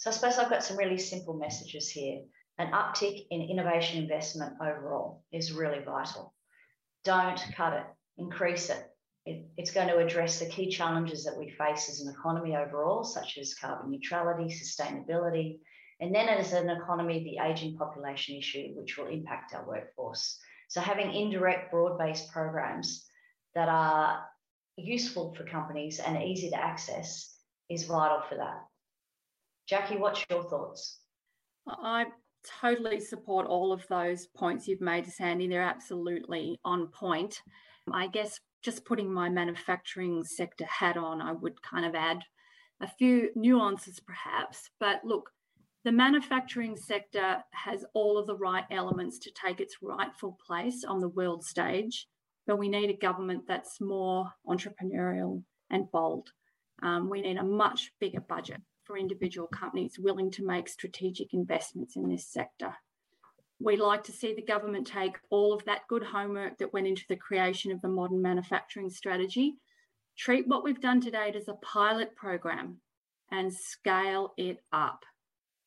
So, 0.00 0.08
I 0.08 0.14
suppose 0.14 0.38
I've 0.38 0.48
got 0.48 0.64
some 0.64 0.78
really 0.78 0.96
simple 0.96 1.34
messages 1.34 1.90
here. 1.90 2.22
An 2.56 2.72
uptick 2.72 3.26
in 3.30 3.42
innovation 3.42 4.02
investment 4.02 4.54
overall 4.58 5.22
is 5.30 5.52
really 5.52 5.84
vital. 5.84 6.32
Don't 7.04 7.38
cut 7.54 7.74
it, 7.74 7.84
increase 8.16 8.70
it. 8.70 8.82
it. 9.26 9.44
It's 9.58 9.72
going 9.72 9.88
to 9.88 9.98
address 9.98 10.38
the 10.38 10.48
key 10.48 10.70
challenges 10.70 11.24
that 11.24 11.36
we 11.36 11.50
face 11.50 11.90
as 11.90 12.00
an 12.00 12.14
economy 12.14 12.56
overall, 12.56 13.04
such 13.04 13.36
as 13.36 13.52
carbon 13.52 13.90
neutrality, 13.90 14.44
sustainability, 14.44 15.58
and 16.00 16.14
then 16.14 16.30
as 16.30 16.54
an 16.54 16.70
economy, 16.70 17.22
the 17.22 17.44
ageing 17.44 17.76
population 17.76 18.36
issue, 18.36 18.68
which 18.76 18.96
will 18.96 19.08
impact 19.08 19.52
our 19.54 19.66
workforce. 19.68 20.38
So 20.68 20.80
having 20.80 21.12
indirect 21.12 21.70
broad-based 21.70 22.32
programs 22.32 23.06
that 23.54 23.68
are 23.68 24.24
useful 24.78 25.34
for 25.34 25.44
companies 25.44 25.98
and 25.98 26.22
easy 26.22 26.48
to 26.48 26.56
access 26.56 27.36
is 27.68 27.84
vital 27.84 28.22
for 28.30 28.36
that. 28.36 28.64
Jackie, 29.70 29.98
what's 29.98 30.26
your 30.28 30.42
thoughts? 30.42 30.98
I 31.68 32.06
totally 32.60 32.98
support 32.98 33.46
all 33.46 33.72
of 33.72 33.86
those 33.86 34.26
points 34.36 34.66
you've 34.66 34.80
made, 34.80 35.06
Sandy. 35.06 35.46
They're 35.46 35.62
absolutely 35.62 36.58
on 36.64 36.88
point. 36.88 37.40
I 37.92 38.08
guess 38.08 38.40
just 38.64 38.84
putting 38.84 39.12
my 39.12 39.28
manufacturing 39.28 40.24
sector 40.24 40.64
hat 40.64 40.96
on, 40.96 41.22
I 41.22 41.34
would 41.34 41.62
kind 41.62 41.86
of 41.86 41.94
add 41.94 42.20
a 42.80 42.88
few 42.88 43.30
nuances 43.36 44.00
perhaps. 44.00 44.68
But 44.80 45.04
look, 45.04 45.30
the 45.84 45.92
manufacturing 45.92 46.76
sector 46.76 47.36
has 47.52 47.84
all 47.94 48.18
of 48.18 48.26
the 48.26 48.36
right 48.36 48.64
elements 48.72 49.20
to 49.20 49.30
take 49.40 49.60
its 49.60 49.76
rightful 49.80 50.36
place 50.44 50.82
on 50.82 50.98
the 50.98 51.10
world 51.10 51.44
stage, 51.44 52.08
but 52.44 52.58
we 52.58 52.68
need 52.68 52.90
a 52.90 52.96
government 52.96 53.44
that's 53.46 53.80
more 53.80 54.32
entrepreneurial 54.48 55.44
and 55.70 55.88
bold. 55.92 56.28
Um, 56.82 57.08
we 57.08 57.20
need 57.20 57.36
a 57.36 57.44
much 57.44 57.92
bigger 58.00 58.20
budget 58.20 58.60
for 58.90 58.98
individual 58.98 59.46
companies 59.46 60.00
willing 60.00 60.32
to 60.32 60.44
make 60.44 60.68
strategic 60.68 61.32
investments 61.32 61.94
in 61.94 62.08
this 62.08 62.26
sector. 62.26 62.74
We 63.60 63.76
like 63.76 64.02
to 64.04 64.12
see 64.12 64.34
the 64.34 64.42
government 64.42 64.84
take 64.84 65.16
all 65.30 65.52
of 65.52 65.64
that 65.66 65.82
good 65.88 66.02
homework 66.02 66.58
that 66.58 66.72
went 66.72 66.88
into 66.88 67.04
the 67.08 67.14
creation 67.14 67.70
of 67.70 67.80
the 67.82 67.88
modern 67.88 68.20
manufacturing 68.20 68.90
strategy, 68.90 69.54
treat 70.18 70.48
what 70.48 70.64
we've 70.64 70.80
done 70.80 71.00
to 71.02 71.10
date 71.12 71.36
as 71.36 71.46
a 71.46 71.54
pilot 71.62 72.16
program, 72.16 72.78
and 73.30 73.54
scale 73.54 74.32
it 74.36 74.58
up. 74.72 75.04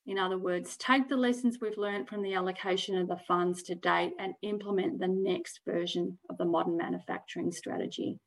In 0.06 0.20
other 0.20 0.38
words, 0.38 0.76
take 0.76 1.08
the 1.08 1.16
lessons 1.16 1.60
we've 1.62 1.78
learned 1.78 2.10
from 2.10 2.24
the 2.24 2.34
allocation 2.34 2.98
of 2.98 3.08
the 3.08 3.22
funds 3.26 3.64
to 3.64 3.76
date 3.76 4.12
and 4.20 4.34
implement 4.42 5.00
the 5.00 5.08
next 5.08 5.62
version 5.66 6.18
of 6.30 6.38
the 6.38 6.44
modern 6.44 6.76
manufacturing 6.76 7.54
strategy. 7.54 8.20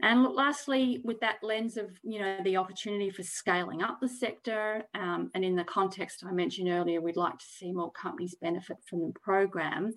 And 0.00 0.22
lastly, 0.22 1.00
with 1.04 1.18
that 1.20 1.42
lens 1.42 1.76
of 1.76 1.90
you 2.02 2.20
know 2.20 2.38
the 2.44 2.56
opportunity 2.56 3.10
for 3.10 3.24
scaling 3.24 3.82
up 3.82 3.98
the 4.00 4.08
sector, 4.08 4.84
um, 4.94 5.30
and 5.34 5.44
in 5.44 5.56
the 5.56 5.64
context 5.64 6.24
I 6.24 6.32
mentioned 6.32 6.68
earlier, 6.68 7.00
we'd 7.00 7.16
like 7.16 7.38
to 7.38 7.44
see 7.44 7.72
more 7.72 7.90
companies 7.90 8.36
benefit 8.40 8.76
from 8.88 9.00
the 9.00 9.12
program. 9.20 9.94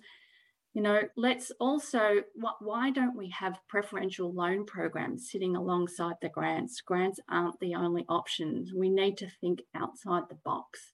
You 0.74 0.82
know, 0.82 1.02
let's 1.18 1.52
also 1.60 2.24
why 2.62 2.92
don't 2.92 3.18
we 3.18 3.30
have 3.30 3.60
preferential 3.68 4.34
loan 4.34 4.66
programs 4.66 5.30
sitting 5.30 5.56
alongside 5.56 6.16
the 6.22 6.30
grants? 6.30 6.82
Grants 6.82 7.20
aren't 7.30 7.60
the 7.60 7.76
only 7.76 8.06
options. 8.10 8.74
We 8.74 8.90
need 8.90 9.18
to 9.18 9.30
think 9.30 9.62
outside 9.76 10.24
the 10.30 10.40
box. 10.44 10.94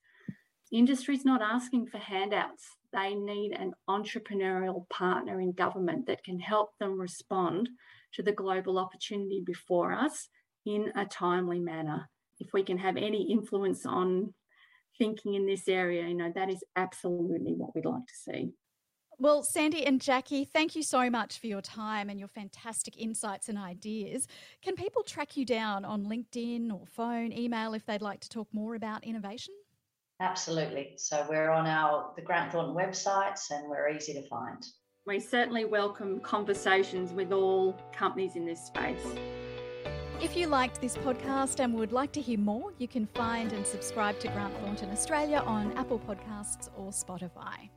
Industry's 0.71 1.23
not 1.23 1.41
asking 1.41 1.87
for 1.87 1.97
handouts. 1.97 2.65
They 2.91 3.15
need 3.15 3.53
an 3.53 3.73
entrepreneurial 3.89 4.87
partner 4.89 5.39
in 5.39 5.51
government 5.53 6.07
that 6.07 6.23
can 6.23 6.39
help 6.39 6.71
them 6.79 6.99
respond 6.99 7.69
to 8.13 8.23
the 8.23 8.31
global 8.31 8.77
opportunity 8.77 9.43
before 9.45 9.93
us 9.93 10.27
in 10.65 10.91
a 10.95 11.05
timely 11.05 11.59
manner. 11.59 12.09
If 12.39 12.49
we 12.53 12.63
can 12.63 12.77
have 12.77 12.97
any 12.97 13.31
influence 13.31 13.85
on 13.85 14.33
thinking 14.97 15.35
in 15.35 15.45
this 15.45 15.67
area, 15.67 16.07
you 16.07 16.15
know, 16.15 16.31
that 16.35 16.49
is 16.49 16.63
absolutely 16.75 17.53
what 17.53 17.73
we'd 17.75 17.85
like 17.85 18.05
to 18.05 18.13
see. 18.15 18.51
Well, 19.19 19.41
Sandy 19.41 19.85
and 19.85 19.99
Jackie, 19.99 20.45
thank 20.45 20.75
you 20.75 20.83
so 20.83 21.09
much 21.09 21.39
for 21.39 21.47
your 21.47 21.61
time 21.61 22.09
and 22.09 22.19
your 22.19 22.27
fantastic 22.27 22.97
insights 22.97 23.49
and 23.49 23.57
ideas. 23.57 24.27
Can 24.61 24.75
people 24.75 25.01
track 25.01 25.35
you 25.35 25.43
down 25.43 25.85
on 25.85 26.05
LinkedIn 26.05 26.71
or 26.71 26.85
phone, 26.85 27.31
email 27.31 27.73
if 27.73 27.85
they'd 27.85 28.01
like 28.01 28.19
to 28.21 28.29
talk 28.29 28.47
more 28.51 28.75
about 28.75 29.03
innovation? 29.03 29.55
Absolutely. 30.19 30.93
So 30.97 31.25
we're 31.29 31.51
on 31.51 31.67
our 31.67 32.11
the 32.15 32.21
Grant 32.21 32.51
Thornton 32.51 32.75
websites 32.75 33.51
and 33.51 33.69
we're 33.69 33.89
easy 33.89 34.13
to 34.13 34.27
find. 34.27 34.65
We 35.05 35.19
certainly 35.19 35.65
welcome 35.65 36.19
conversations 36.19 37.13
with 37.13 37.31
all 37.31 37.79
companies 37.93 38.35
in 38.35 38.45
this 38.45 38.65
space. 38.65 39.05
If 40.19 40.35
you 40.35 40.47
liked 40.47 40.81
this 40.81 40.97
podcast 40.97 41.59
and 41.59 41.75
would 41.75 41.91
like 41.91 42.11
to 42.13 42.21
hear 42.21 42.39
more, 42.39 42.73
you 42.79 42.87
can 42.87 43.05
find 43.13 43.53
and 43.53 43.65
subscribe 43.65 44.19
to 44.21 44.27
Grant 44.29 44.57
Thornton 44.57 44.89
Australia 44.89 45.43
on 45.45 45.71
Apple 45.77 45.99
Podcasts 45.99 46.69
or 46.75 46.89
Spotify. 46.89 47.69